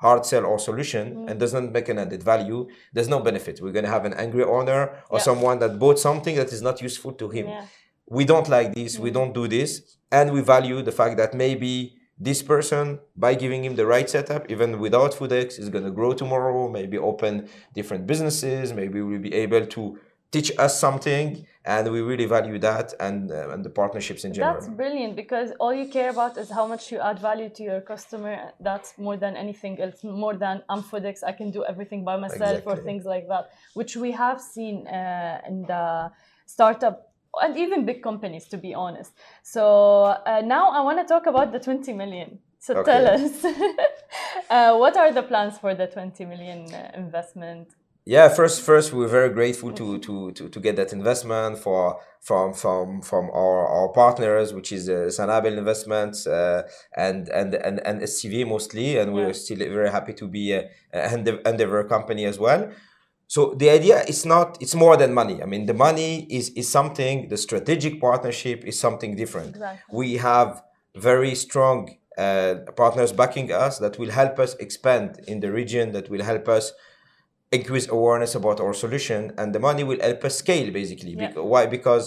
hard 0.05 0.21
sell 0.31 0.43
our 0.51 0.59
solution 0.69 1.03
Mm. 1.15 1.29
and 1.29 1.33
doesn't 1.43 1.69
make 1.77 1.87
an 1.93 1.97
added 2.03 2.21
value 2.33 2.59
there's 2.93 3.11
no 3.15 3.19
benefit 3.29 3.53
we're 3.63 3.75
going 3.79 3.87
to 3.89 3.95
have 3.97 4.05
an 4.09 4.15
angry 4.25 4.45
owner 4.57 4.81
or 5.11 5.17
Yeah. 5.19 5.27
someone 5.29 5.57
that 5.63 5.71
bought 5.83 5.99
something 6.07 6.35
that 6.41 6.49
is 6.57 6.61
not 6.67 6.77
useful 6.89 7.11
to 7.21 7.27
him 7.37 7.47
Yeah. 7.47 7.65
We 8.09 8.25
don't 8.25 8.47
like 8.47 8.73
this 8.73 8.97
we 8.99 9.11
don't 9.11 9.33
do 9.33 9.47
this 9.47 9.97
and 10.11 10.31
we 10.31 10.41
value 10.41 10.81
the 10.81 10.91
fact 10.91 11.17
that 11.17 11.33
maybe 11.33 11.97
this 12.19 12.41
person 12.41 12.99
by 13.15 13.35
giving 13.35 13.63
him 13.63 13.75
the 13.75 13.85
right 13.85 14.09
setup 14.09 14.49
even 14.49 14.79
without 14.79 15.11
foodics 15.13 15.59
is 15.59 15.69
going 15.69 15.83
to 15.83 15.91
grow 15.91 16.13
tomorrow 16.13 16.69
maybe 16.69 16.97
open 16.97 17.47
different 17.75 18.07
businesses 18.07 18.73
maybe 18.73 19.01
we'll 19.01 19.19
be 19.19 19.33
able 19.33 19.65
to 19.65 19.99
teach 20.31 20.51
us 20.57 20.79
something 20.79 21.45
and 21.65 21.91
we 21.91 22.01
really 22.01 22.25
value 22.25 22.57
that 22.59 22.93
and 22.99 23.31
uh, 23.31 23.49
and 23.53 23.63
the 23.63 23.69
partnerships 23.69 24.23
in 24.25 24.33
general. 24.33 24.53
That's 24.53 24.69
brilliant 24.69 25.15
because 25.15 25.51
all 25.59 25.73
you 25.73 25.87
care 25.87 26.09
about 26.09 26.37
is 26.37 26.49
how 26.49 26.65
much 26.67 26.91
you 26.91 26.99
add 26.99 27.19
value 27.19 27.49
to 27.49 27.63
your 27.63 27.81
customer. 27.81 28.51
That's 28.59 28.97
more 28.97 29.17
than 29.17 29.35
anything 29.35 29.79
else, 29.81 30.03
more 30.03 30.35
than 30.35 30.63
I'm 30.69 30.81
Foodics, 30.81 31.23
I 31.23 31.33
can 31.33 31.51
do 31.51 31.63
everything 31.65 32.03
by 32.03 32.17
myself 32.17 32.63
or 32.65 32.75
things 32.77 33.05
like 33.05 33.27
that, 33.27 33.51
which 33.73 33.95
we 33.95 34.11
have 34.11 34.39
seen 34.41 34.87
uh, 34.87 35.41
in 35.47 35.63
the 35.63 36.11
startup 36.45 37.06
and 37.41 37.57
even 37.57 37.85
big 37.85 38.01
companies, 38.01 38.47
to 38.49 38.57
be 38.57 38.73
honest. 38.73 39.11
So 39.43 40.03
uh, 40.25 40.41
now 40.43 40.71
I 40.71 40.81
want 40.81 40.99
to 40.99 41.05
talk 41.05 41.25
about 41.27 41.51
the 41.51 41.59
20 41.59 41.93
million. 41.93 42.39
So 42.59 42.73
Okay. 42.75 42.83
tell 42.91 43.07
us, 43.07 43.45
uh, 44.49 44.77
what 44.77 44.97
are 44.97 45.11
the 45.11 45.23
plans 45.23 45.57
for 45.57 45.73
the 45.75 45.87
20 45.87 46.25
million 46.25 46.73
uh, 46.73 46.91
investment? 46.95 47.69
yeah 48.09 48.29
first 48.29 48.61
first 48.61 48.93
we're 48.93 49.09
very 49.19 49.29
grateful 49.29 49.69
to 49.73 49.97
to 49.99 50.31
to, 50.31 50.47
to 50.47 50.59
get 50.61 50.77
that 50.77 50.93
investment 50.93 51.57
for 51.57 51.99
from 52.21 52.53
from 52.53 53.01
from 53.01 53.29
our, 53.31 53.67
our 53.67 53.89
partners 53.89 54.53
which 54.53 54.71
is 54.71 54.87
uh, 54.87 54.93
Sanabil 55.17 55.57
Investments 55.57 56.25
uh, 56.25 56.61
and 56.95 57.27
and 57.29 57.53
and 57.55 57.85
and 57.85 58.01
STV 58.01 58.47
mostly 58.47 58.97
and 58.97 59.13
we're 59.13 59.27
Yeah. 59.27 59.33
still 59.33 59.57
very 59.57 59.89
happy 59.89 60.13
to 60.13 60.25
be 60.27 60.53
a, 60.53 60.69
a 60.93 60.99
Endev- 61.15 61.45
Endeavor 61.45 61.83
company 61.83 62.23
as 62.25 62.39
well 62.39 62.71
so 63.27 63.53
the 63.61 63.69
idea 63.69 63.97
is 64.13 64.25
not 64.25 64.57
it's 64.63 64.75
more 64.75 64.95
than 65.01 65.13
money 65.13 65.37
i 65.43 65.45
mean 65.45 65.65
the 65.65 65.73
money 65.87 66.11
is 66.29 66.45
is 66.61 66.67
something 66.77 67.27
the 67.33 67.37
strategic 67.47 67.93
partnership 68.07 68.63
is 68.71 68.79
something 68.79 69.15
different 69.15 69.49
Exactly. 69.49 69.97
we 70.01 70.17
have 70.17 70.49
very 70.95 71.35
strong 71.35 71.79
uh, 72.17 72.55
partners 72.75 73.11
backing 73.11 73.51
us 73.51 73.73
that 73.83 73.93
will 73.99 74.09
help 74.21 74.39
us 74.39 74.51
expand 74.65 75.19
in 75.27 75.37
the 75.43 75.51
region 75.51 75.91
that 75.91 76.09
will 76.09 76.23
help 76.23 76.47
us 76.57 76.65
increase 77.51 77.87
awareness 77.89 78.33
about 78.35 78.59
our 78.59 78.73
solution 78.73 79.31
and 79.37 79.53
the 79.55 79.59
money 79.59 79.83
will 79.83 80.01
help 80.01 80.23
us 80.25 80.35
scale 80.43 80.69
basically 80.71 81.11
Yeah. 81.11 81.27
Bec- 81.27 81.43
why 81.51 81.65
because 81.77 82.05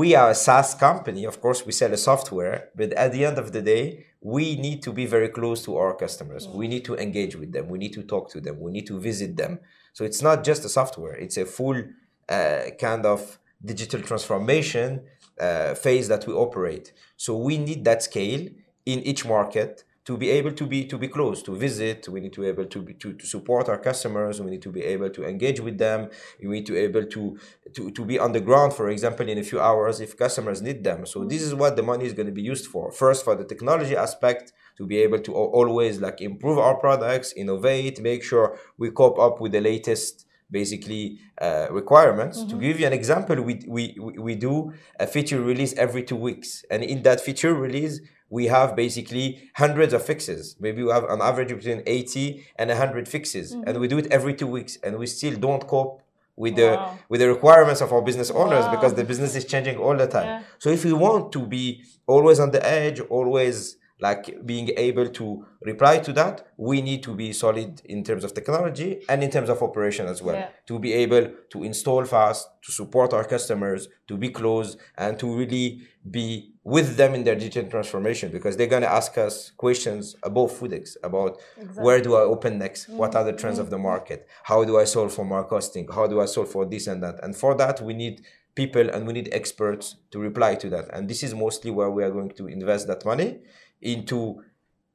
we 0.00 0.14
are 0.14 0.30
a 0.30 0.34
SaaS 0.36 0.74
company. 0.74 1.24
Of 1.24 1.40
course, 1.40 1.66
we 1.66 1.72
sell 1.72 1.92
a 1.92 1.96
software, 1.96 2.68
but 2.76 2.92
at 2.92 3.10
the 3.10 3.24
end 3.24 3.38
of 3.38 3.50
the 3.50 3.60
day, 3.60 4.06
we 4.20 4.56
need 4.56 4.82
to 4.82 4.92
be 4.92 5.06
very 5.06 5.28
close 5.28 5.64
to 5.64 5.76
our 5.76 5.94
customers. 5.94 6.46
We 6.46 6.68
need 6.68 6.84
to 6.84 6.96
engage 6.96 7.36
with 7.36 7.52
them. 7.52 7.68
We 7.68 7.78
need 7.78 7.94
to 7.94 8.02
talk 8.02 8.30
to 8.30 8.40
them. 8.40 8.60
We 8.60 8.70
need 8.70 8.86
to 8.88 9.00
visit 9.00 9.36
them. 9.36 9.60
So 9.92 10.04
it's 10.04 10.22
not 10.22 10.44
just 10.44 10.64
a 10.64 10.68
software; 10.68 11.14
it's 11.14 11.36
a 11.36 11.46
full 11.46 11.82
uh, 12.28 12.62
kind 12.78 13.06
of 13.06 13.38
digital 13.64 14.00
transformation 14.00 15.02
uh, 15.40 15.74
phase 15.74 16.08
that 16.08 16.26
we 16.26 16.34
operate. 16.34 16.92
So 17.16 17.36
we 17.36 17.58
need 17.58 17.84
that 17.84 18.02
scale 18.02 18.48
in 18.86 19.00
each 19.00 19.24
market 19.26 19.84
to 20.10 20.16
be 20.16 20.28
able 20.30 20.50
to 20.50 20.66
be 20.66 20.80
to 20.92 20.98
be 20.98 21.06
close 21.06 21.40
to 21.40 21.52
visit. 21.54 22.08
We 22.08 22.18
need 22.24 22.32
to 22.32 22.40
be 22.40 22.48
able 22.48 22.66
to 22.74 22.78
be, 22.82 22.94
to, 22.94 23.12
to 23.12 23.24
support 23.34 23.68
our 23.68 23.78
customers. 23.78 24.40
We 24.42 24.50
need 24.50 24.62
to 24.62 24.72
be 24.78 24.82
able 24.94 25.10
to 25.10 25.20
engage 25.32 25.60
with 25.60 25.78
them. 25.78 26.10
We 26.42 26.54
need 26.56 26.66
to 26.66 26.72
be 26.72 26.82
able 26.88 27.04
to, 27.14 27.38
to 27.74 27.82
to 27.92 28.04
be 28.10 28.16
on 28.18 28.32
the 28.32 28.40
ground 28.48 28.72
for 28.78 28.86
example 28.90 29.28
in 29.28 29.38
a 29.38 29.44
few 29.50 29.60
hours 29.68 30.00
if 30.00 30.10
customers 30.24 30.58
need 30.68 30.82
them. 30.82 31.06
So 31.12 31.18
this 31.32 31.42
is 31.42 31.54
what 31.54 31.76
the 31.76 31.84
money 31.92 32.06
is 32.10 32.12
going 32.18 32.30
to 32.32 32.36
be 32.40 32.46
used 32.54 32.66
for. 32.72 32.90
First 32.90 33.24
for 33.24 33.34
the 33.40 33.46
technology 33.52 33.94
aspect 34.06 34.52
to 34.78 34.84
be 34.92 34.96
able 35.06 35.20
to 35.26 35.32
always 35.60 36.00
like 36.00 36.20
improve 36.20 36.58
our 36.58 36.76
products 36.84 37.28
innovate 37.42 38.00
make 38.00 38.22
sure 38.30 38.46
we 38.78 38.90
cope 38.90 39.18
up 39.26 39.34
with 39.42 39.52
the 39.52 39.60
latest 39.60 40.26
basically 40.50 41.04
uh, 41.40 41.66
requirements. 41.70 42.36
To 42.50 42.56
give 42.66 42.80
you 42.80 42.86
an 42.92 42.96
example 43.00 43.36
we 43.48 43.54
we 43.76 43.82
we 44.28 44.34
do 44.48 44.72
a 45.04 45.06
feature 45.14 45.40
release 45.52 45.72
every 45.86 46.02
two 46.10 46.20
weeks. 46.28 46.48
And 46.72 46.82
in 46.82 46.98
that 47.06 47.20
feature 47.20 47.54
release 47.54 48.00
we 48.30 48.46
have 48.46 48.76
basically 48.76 49.50
hundreds 49.56 49.92
of 49.92 50.02
fixes. 50.04 50.56
Maybe 50.60 50.82
we 50.82 50.90
have 50.90 51.04
an 51.04 51.20
average 51.20 51.48
between 51.48 51.82
80 51.84 52.46
and 52.56 52.70
100 52.70 53.08
fixes 53.08 53.52
and 53.52 53.64
mm-hmm. 53.66 53.80
we 53.80 53.88
do 53.88 53.98
it 53.98 54.06
every 54.10 54.34
two 54.34 54.46
weeks 54.46 54.78
and 54.82 54.96
we 54.96 55.06
still 55.06 55.36
don't 55.36 55.66
cope 55.66 56.00
with 56.36 56.56
the 56.56 56.70
with 57.10 57.20
the 57.20 57.28
requirements 57.28 57.80
of 57.82 57.92
our 57.92 58.00
business 58.00 58.30
owners 58.30 58.66
because 58.68 58.94
the 58.94 59.04
business 59.04 59.34
is 59.36 59.44
changing 59.44 59.76
all 59.76 59.96
the 59.96 60.06
time. 60.06 60.26
Yeah. 60.26 60.42
so 60.58 60.70
if 60.70 60.84
we 60.84 60.92
want 60.92 61.32
to 61.32 61.46
be 61.46 61.82
always 62.06 62.40
on 62.40 62.50
the 62.52 62.64
edge 62.66 63.00
always 63.00 63.76
like 64.00 64.46
being 64.46 64.70
able 64.76 65.08
to 65.08 65.44
reply 65.62 65.98
to 65.98 66.12
that 66.12 66.46
we 66.56 66.80
need 66.80 67.02
to 67.02 67.14
be 67.14 67.32
solid 67.32 67.82
in 67.84 68.02
terms 68.02 68.24
of 68.24 68.32
technology 68.34 69.02
and 69.08 69.22
in 69.22 69.30
terms 69.30 69.48
of 69.48 69.62
operation 69.62 70.06
as 70.06 70.22
well. 70.22 70.36
Yeah. 70.36 70.48
to 70.66 70.78
be 70.78 70.92
able 70.92 71.30
to 71.50 71.64
install 71.64 72.04
fast 72.04 72.48
to 72.62 72.72
support 72.72 73.12
our 73.12 73.24
customers 73.24 73.88
to 74.08 74.16
be 74.16 74.30
close 74.30 74.76
and 74.96 75.18
to 75.18 75.36
really 75.36 75.82
be 76.10 76.54
with 76.64 76.96
them 76.96 77.14
in 77.14 77.24
their 77.24 77.34
digital 77.34 77.68
transformation 77.70 78.30
because 78.30 78.56
they're 78.56 78.66
going 78.66 78.82
to 78.82 78.92
ask 78.92 79.18
us 79.18 79.50
questions 79.56 80.16
about 80.22 80.50
foodics 80.50 80.96
about 81.02 81.38
Exactly. 81.56 81.84
where 81.84 82.00
do 82.00 82.14
i 82.14 82.20
open 82.20 82.58
next? 82.58 82.88
What 82.88 83.14
are 83.14 83.24
the 83.24 83.32
trends 83.32 83.58
of 83.58 83.70
the 83.70 83.76
mm-hmm. 83.76 83.86
market? 83.86 84.28
How 84.44 84.64
do 84.64 84.78
i 84.78 84.84
solve 84.84 85.12
for 85.12 85.24
more 85.24 85.44
costing? 85.44 85.88
How 85.88 86.06
do 86.06 86.20
i 86.20 86.26
solve 86.26 86.50
for 86.50 86.64
this 86.64 86.86
and 86.86 87.02
that? 87.02 87.22
And 87.22 87.34
for 87.36 87.54
that 87.56 87.80
we 87.80 87.94
need 87.94 88.22
people 88.54 88.88
and 88.90 89.06
we 89.06 89.12
need 89.12 89.28
experts 89.32 89.96
to 90.10 90.18
reply 90.18 90.54
to 90.56 90.68
that. 90.70 90.88
And 90.92 91.08
this 91.08 91.22
is 91.22 91.34
mostly 91.34 91.70
where 91.70 91.90
we 91.90 92.02
are 92.02 92.10
going 92.10 92.30
to 92.30 92.46
invest 92.46 92.86
that 92.88 93.04
money 93.04 93.38
into 93.80 94.42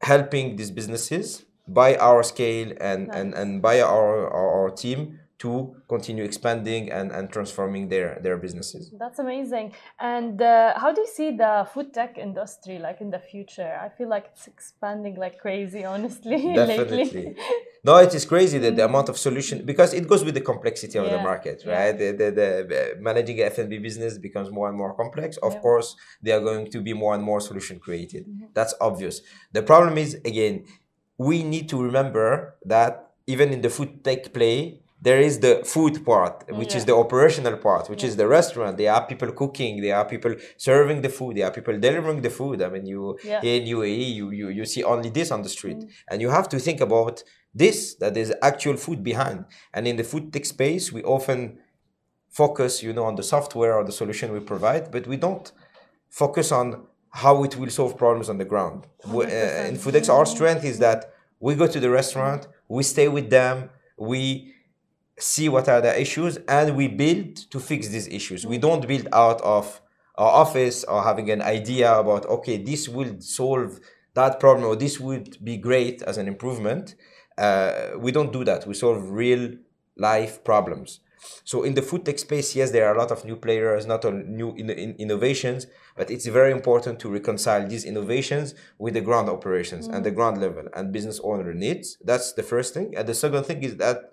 helping 0.02 0.56
these 0.56 0.72
businesses 0.72 1.46
by 1.68 1.96
our 1.98 2.24
scale 2.24 2.74
and 2.80 3.14
and, 3.14 3.34
and 3.34 3.62
by 3.62 3.82
our, 3.82 4.30
our 4.30 4.50
our 4.64 4.70
team 4.70 5.20
to 5.38 5.76
continue 5.90 6.24
expanding 6.24 6.92
and, 6.92 7.12
and 7.12 7.30
transforming 7.30 7.90
their 7.90 8.20
their 8.22 8.38
businesses 8.38 8.94
That's 8.98 9.20
amazing. 9.20 9.74
And 10.00 10.42
uh, 10.42 10.80
how 10.80 10.94
do 10.94 11.02
you 11.02 11.08
see 11.08 11.32
the 11.32 11.68
food 11.74 11.94
tech 11.94 12.18
industry 12.18 12.80
like 12.80 13.02
in 13.02 13.10
the 13.10 13.20
future? 13.20 13.78
I 13.86 13.90
feel 13.90 14.10
like 14.10 14.26
it's 14.32 14.48
expanding 14.48 15.16
like 15.16 15.40
crazy, 15.40 15.84
honestly, 15.84 16.38
lately. 16.56 16.56
Definitely. 16.56 17.36
No, 17.88 17.94
it 17.98 18.14
is 18.20 18.26
crazy 18.34 18.58
that 18.66 18.76
the 18.80 18.86
amount 18.92 19.08
of 19.10 19.18
solution 19.28 19.56
because 19.72 19.94
it 20.00 20.08
goes 20.12 20.22
with 20.26 20.34
the 20.40 20.46
complexity 20.52 20.98
of 20.98 21.06
the 21.14 21.20
market, 21.30 21.58
right? 21.68 21.96
The, 22.02 22.08
the, 22.20 22.28
the, 22.40 22.50
the 22.72 22.82
managing 23.00 23.38
F&B 23.42 23.78
business 23.88 24.18
becomes 24.28 24.50
more 24.58 24.68
and 24.70 24.78
more 24.84 24.94
complex. 25.02 25.38
Of 25.48 25.54
Yeah. 25.54 25.60
course, 25.66 25.90
there 26.24 26.36
are 26.38 26.44
going 26.50 26.66
to 26.76 26.80
be 26.88 26.94
more 27.04 27.14
and 27.18 27.24
more 27.24 27.40
solution 27.50 27.76
created. 27.80 28.24
Mm-hmm. 28.28 28.46
That's 28.58 28.74
obvious. 28.90 29.16
The 29.58 29.62
problem 29.72 29.96
is 30.06 30.10
again, 30.32 30.56
we 31.28 31.44
need 31.44 31.66
to 31.70 31.78
remember 31.82 32.56
that 32.66 32.92
even 33.28 33.48
in 33.56 33.62
the 33.62 33.70
food 33.70 34.04
tech 34.04 34.34
play, 34.34 34.82
there 35.08 35.20
is 35.30 35.34
the 35.46 35.54
food 35.74 35.96
part, 36.10 36.36
which 36.60 36.74
is 36.80 36.84
the 36.90 36.96
operational 37.04 37.56
part, 37.68 37.84
which 37.92 38.04
is 38.10 38.14
the 38.22 38.28
restaurant. 38.38 38.74
There 38.82 38.92
are 38.98 39.04
people 39.12 39.32
cooking, 39.42 39.74
there 39.86 39.96
are 40.00 40.06
people 40.14 40.34
serving 40.70 41.00
the 41.06 41.10
food, 41.18 41.32
there 41.38 41.46
are 41.50 41.56
people 41.60 41.76
delivering 41.88 42.22
the 42.28 42.34
food. 42.40 42.58
I 42.66 42.70
mean, 42.74 42.86
you 42.94 43.02
Yeah. 43.32 43.42
here 43.46 43.58
in 43.62 43.66
UAE, 43.78 44.06
you, 44.20 44.26
you 44.40 44.48
you 44.60 44.66
see 44.74 44.84
only 44.94 45.10
this 45.20 45.30
on 45.36 45.42
the 45.46 45.52
street, 45.58 45.82
and 46.10 46.18
you 46.24 46.30
have 46.38 46.48
to 46.54 46.58
think 46.68 46.80
about 46.90 47.16
this 47.64 47.78
that 48.02 48.12
there's 48.16 48.32
actual 48.52 48.78
food 48.86 49.00
behind. 49.12 49.40
And 49.76 49.82
in 49.92 49.96
the 50.02 50.08
food 50.12 50.26
tech 50.34 50.46
space, 50.56 50.86
we 50.96 51.02
often 51.18 51.40
focus, 52.42 52.72
you 52.86 52.92
know, 52.98 53.06
on 53.12 53.16
the 53.16 53.28
software 53.36 53.74
or 53.78 53.84
the 53.90 53.92
solution 54.02 54.28
we 54.38 54.42
provide, 54.54 54.84
but 54.96 55.04
we 55.14 55.18
don't 55.26 55.48
focus 56.10 56.48
on 56.52 56.66
how 57.24 57.36
it 57.48 57.54
will 57.60 57.70
solve 57.80 57.94
problems 58.04 58.28
on 58.34 58.38
the 58.42 58.50
ground. 58.54 58.80
We- 59.16 59.26
uh, 59.26 59.70
in 59.70 59.76
Foodics, 59.84 60.10
our 60.18 60.26
strength 60.36 60.64
is 60.72 60.78
that 60.80 61.00
we 61.46 61.52
go 61.62 61.68
to 61.76 61.80
the 61.86 61.92
restaurant, 62.02 62.42
we 62.78 62.82
stay 62.96 63.08
with 63.18 63.28
them, 63.40 63.56
we 64.12 64.55
see 65.18 65.50
what 65.50 65.70
are 65.70 65.82
the 65.82 66.00
issues, 66.00 66.38
and 66.48 66.76
we 66.76 66.88
build 66.88 67.36
to 67.52 67.60
fix 67.60 67.88
these 67.88 68.08
issues. 68.08 68.46
We 68.46 68.58
don't 68.58 68.88
build 68.88 69.08
out 69.14 69.42
of 69.42 69.82
our 70.18 70.30
office 70.30 70.84
or 70.86 71.04
having 71.04 71.30
an 71.30 71.42
idea 71.42 71.94
about, 71.94 72.26
okay, 72.26 72.58
this 72.58 72.88
will 72.88 73.20
solve 73.20 73.80
that 74.14 74.40
problem 74.40 74.66
or 74.66 74.76
this 74.76 75.00
would 75.00 75.44
be 75.44 75.58
great 75.58 76.02
as 76.04 76.18
an 76.18 76.28
improvement. 76.28 76.96
Uh, 77.38 77.92
we 77.98 78.12
don't 78.12 78.32
do 78.32 78.44
that. 78.46 78.66
We 78.66 78.74
solve 78.74 79.10
real 79.10 79.56
life 79.98 80.44
problems. 80.44 81.02
So 81.44 81.64
in 81.64 81.74
the 81.74 81.82
food 81.82 82.06
tech 82.06 82.20
space, 82.20 82.56
yes, 82.56 82.72
there 82.72 82.88
are 82.88 82.96
a 82.96 82.98
lot 82.98 83.12
of 83.12 83.26
new 83.26 83.36
players, 83.36 83.86
not 83.86 84.06
on 84.06 84.36
new 84.36 84.54
in, 84.56 84.70
in 84.70 84.96
innovations, 84.98 85.66
but 85.98 86.12
it's 86.12 86.28
very 86.28 86.52
important 86.52 87.00
to 87.00 87.10
reconcile 87.10 87.68
these 87.68 87.84
innovations 87.84 88.54
with 88.78 88.94
the 88.94 89.02
ground 89.02 89.30
operations 89.30 89.88
and 89.88 90.06
the 90.06 90.12
ground 90.12 90.40
level 90.40 90.66
and 90.76 90.94
business 90.94 91.20
owner 91.24 91.54
needs. 91.54 91.98
That's 92.04 92.34
the 92.34 92.44
first 92.44 92.74
thing. 92.74 92.96
And 92.96 93.08
the 93.08 93.16
second 93.16 93.46
thing 93.46 93.64
is 93.64 93.78
that 93.78 94.12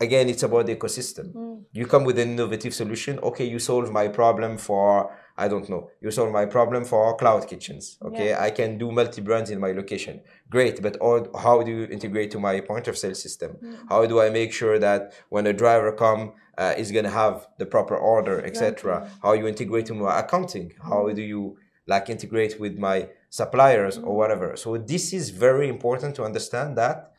again, 0.00 0.28
it's 0.28 0.42
about 0.42 0.66
the 0.66 0.76
ecosystem. 0.76 1.32
Hmm. 1.32 1.54
You 1.72 1.86
come 1.86 2.04
with 2.04 2.18
an 2.18 2.30
innovative 2.30 2.74
solution. 2.74 3.18
Okay, 3.20 3.44
you 3.44 3.58
solve 3.58 3.90
my 3.90 4.08
problem 4.08 4.58
for 4.58 5.14
I 5.36 5.48
don't 5.48 5.68
know. 5.68 5.90
You 6.00 6.12
solve 6.12 6.30
my 6.30 6.46
problem 6.46 6.84
for 6.84 7.16
cloud 7.16 7.48
kitchens. 7.48 7.98
Okay, 8.00 8.28
Yeah. 8.28 8.42
I 8.42 8.50
can 8.50 8.78
do 8.78 8.92
multi 8.92 9.20
brands 9.20 9.50
in 9.50 9.58
my 9.58 9.72
location. 9.72 10.20
Great, 10.48 10.80
but 10.80 10.96
all, 10.98 11.26
how 11.36 11.62
do 11.62 11.72
you 11.72 11.84
integrate 11.86 12.30
to 12.32 12.38
my 12.38 12.60
point 12.60 12.86
of 12.86 12.96
sale 12.96 13.16
system? 13.16 13.52
Hmm. 13.52 13.74
How 13.88 14.06
do 14.06 14.20
I 14.20 14.30
make 14.30 14.52
sure 14.52 14.78
that 14.78 15.12
when 15.30 15.46
a 15.46 15.52
driver 15.52 15.90
come 15.92 16.34
uh, 16.56 16.74
is 16.78 16.92
gonna 16.92 17.10
have 17.10 17.48
the 17.58 17.66
proper 17.66 17.96
order, 17.96 18.44
etc. 18.44 19.10
How 19.22 19.32
you 19.32 19.48
integrate 19.48 19.86
to 19.86 19.94
my 19.94 20.20
accounting? 20.20 20.72
Hmm. 20.80 20.88
How 20.88 21.08
do 21.10 21.22
you 21.22 21.56
like 21.86 22.08
integrate 22.08 22.60
with 22.60 22.78
my 22.78 23.08
suppliers 23.28 23.98
or 23.98 24.16
whatever? 24.16 24.56
So 24.56 24.76
this 24.78 25.12
is 25.12 25.30
very 25.30 25.68
important 25.68 26.14
to 26.16 26.22
understand 26.24 26.78
that 26.78 27.12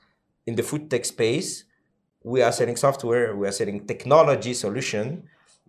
in 0.48 0.56
the 0.56 0.64
food 0.64 0.90
tech 0.90 1.04
space, 1.04 1.66
we 2.34 2.42
are 2.42 2.52
selling 2.60 2.76
software, 2.88 3.36
we 3.36 3.46
are 3.48 3.52
selling 3.62 3.86
technology 3.94 4.54
solution, 4.66 5.06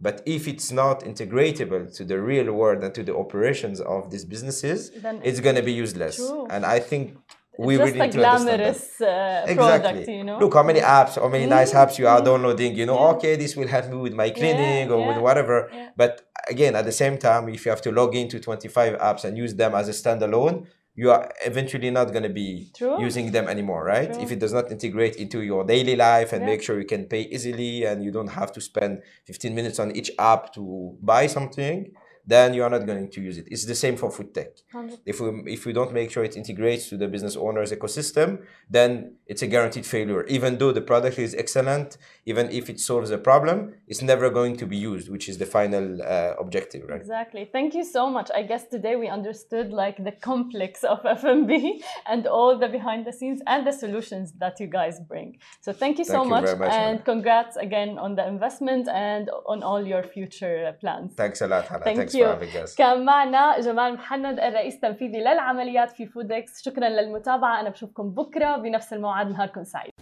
but 0.06 0.16
if 0.36 0.42
it's 0.52 0.70
not 0.82 0.96
integratable 1.10 1.82
to 1.96 2.02
the 2.10 2.18
real 2.30 2.48
world 2.60 2.82
and 2.84 2.92
to 2.98 3.02
the 3.08 3.14
operations 3.24 3.78
of 3.80 4.10
these 4.10 4.24
businesses, 4.24 4.78
Then 4.90 5.20
it's 5.28 5.40
going 5.46 5.56
to 5.56 5.62
be 5.70 5.72
useless. 5.72 6.16
True. 6.16 6.46
And 6.54 6.64
I 6.76 6.78
think 6.90 7.04
we 7.58 7.76
really 7.76 7.92
just 7.92 8.16
need 8.16 8.20
a 8.20 8.22
to 8.22 8.28
understand 8.28 8.48
that. 8.48 8.56
glamorous 8.56 9.00
uh, 9.00 9.44
Exactly. 9.52 9.56
product, 9.56 10.08
you 10.08 10.24
know. 10.24 10.32
Mm-hmm. 10.34 10.42
Look 10.44 10.54
how 10.58 10.62
many 10.70 10.80
apps, 10.80 11.12
how 11.22 11.28
many 11.28 11.46
nice 11.58 11.72
apps 11.82 11.94
you 11.98 12.06
are 12.12 12.20
downloading. 12.22 12.70
You 12.80 12.86
know, 12.86 12.98
Yeah. 13.00 13.12
okay, 13.16 13.36
this 13.36 13.52
will 13.56 13.68
help 13.76 13.86
me 13.92 13.96
with 14.06 14.14
my 14.22 14.28
cleaning 14.30 14.90
or 14.94 14.98
with 15.08 15.18
whatever. 15.26 15.56
yeah. 15.72 15.90
But 15.96 16.12
again, 16.54 16.72
at 16.80 16.84
the 16.90 16.92
same 17.02 17.16
time, 17.28 17.48
if 17.56 17.60
you 17.64 17.70
have 17.74 17.82
to 17.88 17.92
log 17.92 18.14
into 18.22 18.36
25 18.40 18.98
apps 19.10 19.24
and 19.24 19.36
use 19.44 19.54
them 19.54 19.74
as 19.74 19.88
a 19.88 19.92
standalone, 20.00 20.66
you 20.96 21.10
are 21.10 21.30
eventually 21.44 21.90
not 21.90 22.06
going 22.10 22.22
to 22.22 22.30
be 22.30 22.70
True. 22.74 22.98
using 23.00 23.30
them 23.30 23.46
anymore, 23.48 23.84
right? 23.84 24.12
True. 24.12 24.22
If 24.22 24.32
it 24.32 24.38
does 24.38 24.54
not 24.54 24.72
integrate 24.72 25.16
into 25.16 25.42
your 25.42 25.62
daily 25.64 25.94
life 25.94 26.32
and 26.32 26.40
Yeah. 26.42 26.50
make 26.52 26.62
sure 26.62 26.78
you 26.80 26.86
can 26.86 27.04
pay 27.04 27.22
easily 27.34 27.84
and 27.84 28.02
you 28.02 28.10
don't 28.10 28.32
have 28.40 28.50
to 28.52 28.60
spend 28.60 29.02
15 29.26 29.54
minutes 29.54 29.78
on 29.78 29.94
each 29.94 30.10
app 30.18 30.54
to 30.54 30.96
buy 31.02 31.26
something, 31.26 31.92
then 32.26 32.54
you 32.54 32.62
are 32.64 32.70
not 32.70 32.86
going 32.86 33.08
to 33.08 33.20
use 33.20 33.38
it. 33.38 33.46
It's 33.50 33.64
the 33.64 33.74
same 33.74 33.96
for 33.96 34.10
food 34.10 34.34
tech. 34.34 34.48
If 35.04 35.20
we 35.20 35.28
if 35.52 35.64
we 35.66 35.72
don't 35.72 35.92
make 35.92 36.10
sure 36.10 36.24
it 36.24 36.36
integrates 36.36 36.88
to 36.88 36.96
the 36.96 37.08
business 37.08 37.36
owner's 37.36 37.72
ecosystem, 37.72 38.42
then 38.68 39.16
it's 39.26 39.42
a 39.42 39.46
guaranteed 39.46 39.86
failure. 39.86 40.24
Even 40.26 40.58
though 40.58 40.72
the 40.72 40.80
product 40.80 41.18
is 41.18 41.34
excellent, 41.34 41.98
even 42.24 42.50
if 42.50 42.68
it 42.68 42.80
solves 42.80 43.10
a 43.10 43.18
problem, 43.18 43.74
it's 43.86 44.02
never 44.02 44.28
going 44.30 44.56
to 44.56 44.66
be 44.66 44.76
used, 44.76 45.08
which 45.08 45.28
is 45.28 45.38
the 45.38 45.46
final 45.46 46.02
uh, 46.02 46.34
objective, 46.40 46.82
right? 46.88 47.00
Exactly. 47.00 47.48
Thank 47.50 47.74
you 47.74 47.84
so 47.84 48.10
much. 48.10 48.28
I 48.34 48.42
guess 48.42 48.66
today 48.66 48.96
we 48.96 49.08
understood 49.08 49.70
like 49.72 50.02
the 50.02 50.12
complex 50.12 50.82
of 50.82 50.98
F&B 51.06 51.82
and 52.06 52.26
all 52.26 52.58
the 52.58 52.68
behind 52.68 53.06
the 53.06 53.12
scenes 53.12 53.40
and 53.46 53.66
the 53.66 53.72
solutions 53.72 54.32
that 54.38 54.58
you 54.58 54.66
guys 54.66 54.98
bring. 55.00 55.38
So 55.60 55.72
thank 55.72 55.98
you 55.98 56.04
so 56.04 56.24
you 56.24 56.30
much, 56.30 56.58
much, 56.58 56.72
and 56.72 57.04
congrats 57.04 57.56
again 57.56 57.98
on 57.98 58.16
the 58.16 58.26
investment 58.26 58.88
and 58.88 59.30
on 59.46 59.62
all 59.62 59.86
your 59.86 60.02
future 60.02 60.74
plans. 60.80 61.14
Thanks 61.14 61.40
a 61.40 61.46
lot, 61.46 61.68
Hannah. 61.68 61.84
Thank 61.84 61.98
Thanks 61.98 62.15
us. 62.24 62.76
كان 62.78 63.04
معنا 63.04 63.60
جمال 63.60 63.94
محمد 63.94 64.40
الرئيس 64.40 64.74
التنفيذي 64.74 65.18
للعمليات 65.18 65.90
في 65.90 66.06
فودكس 66.06 66.64
شكرا 66.64 66.88
للمتابعة. 66.88 67.60
أنا 67.60 67.70
بشوفكم 67.70 68.10
بكرة 68.10 68.56
بنفس 68.56 68.92
الموعد. 68.92 69.30
نهاركم 69.30 69.64
سعيد. 69.64 69.92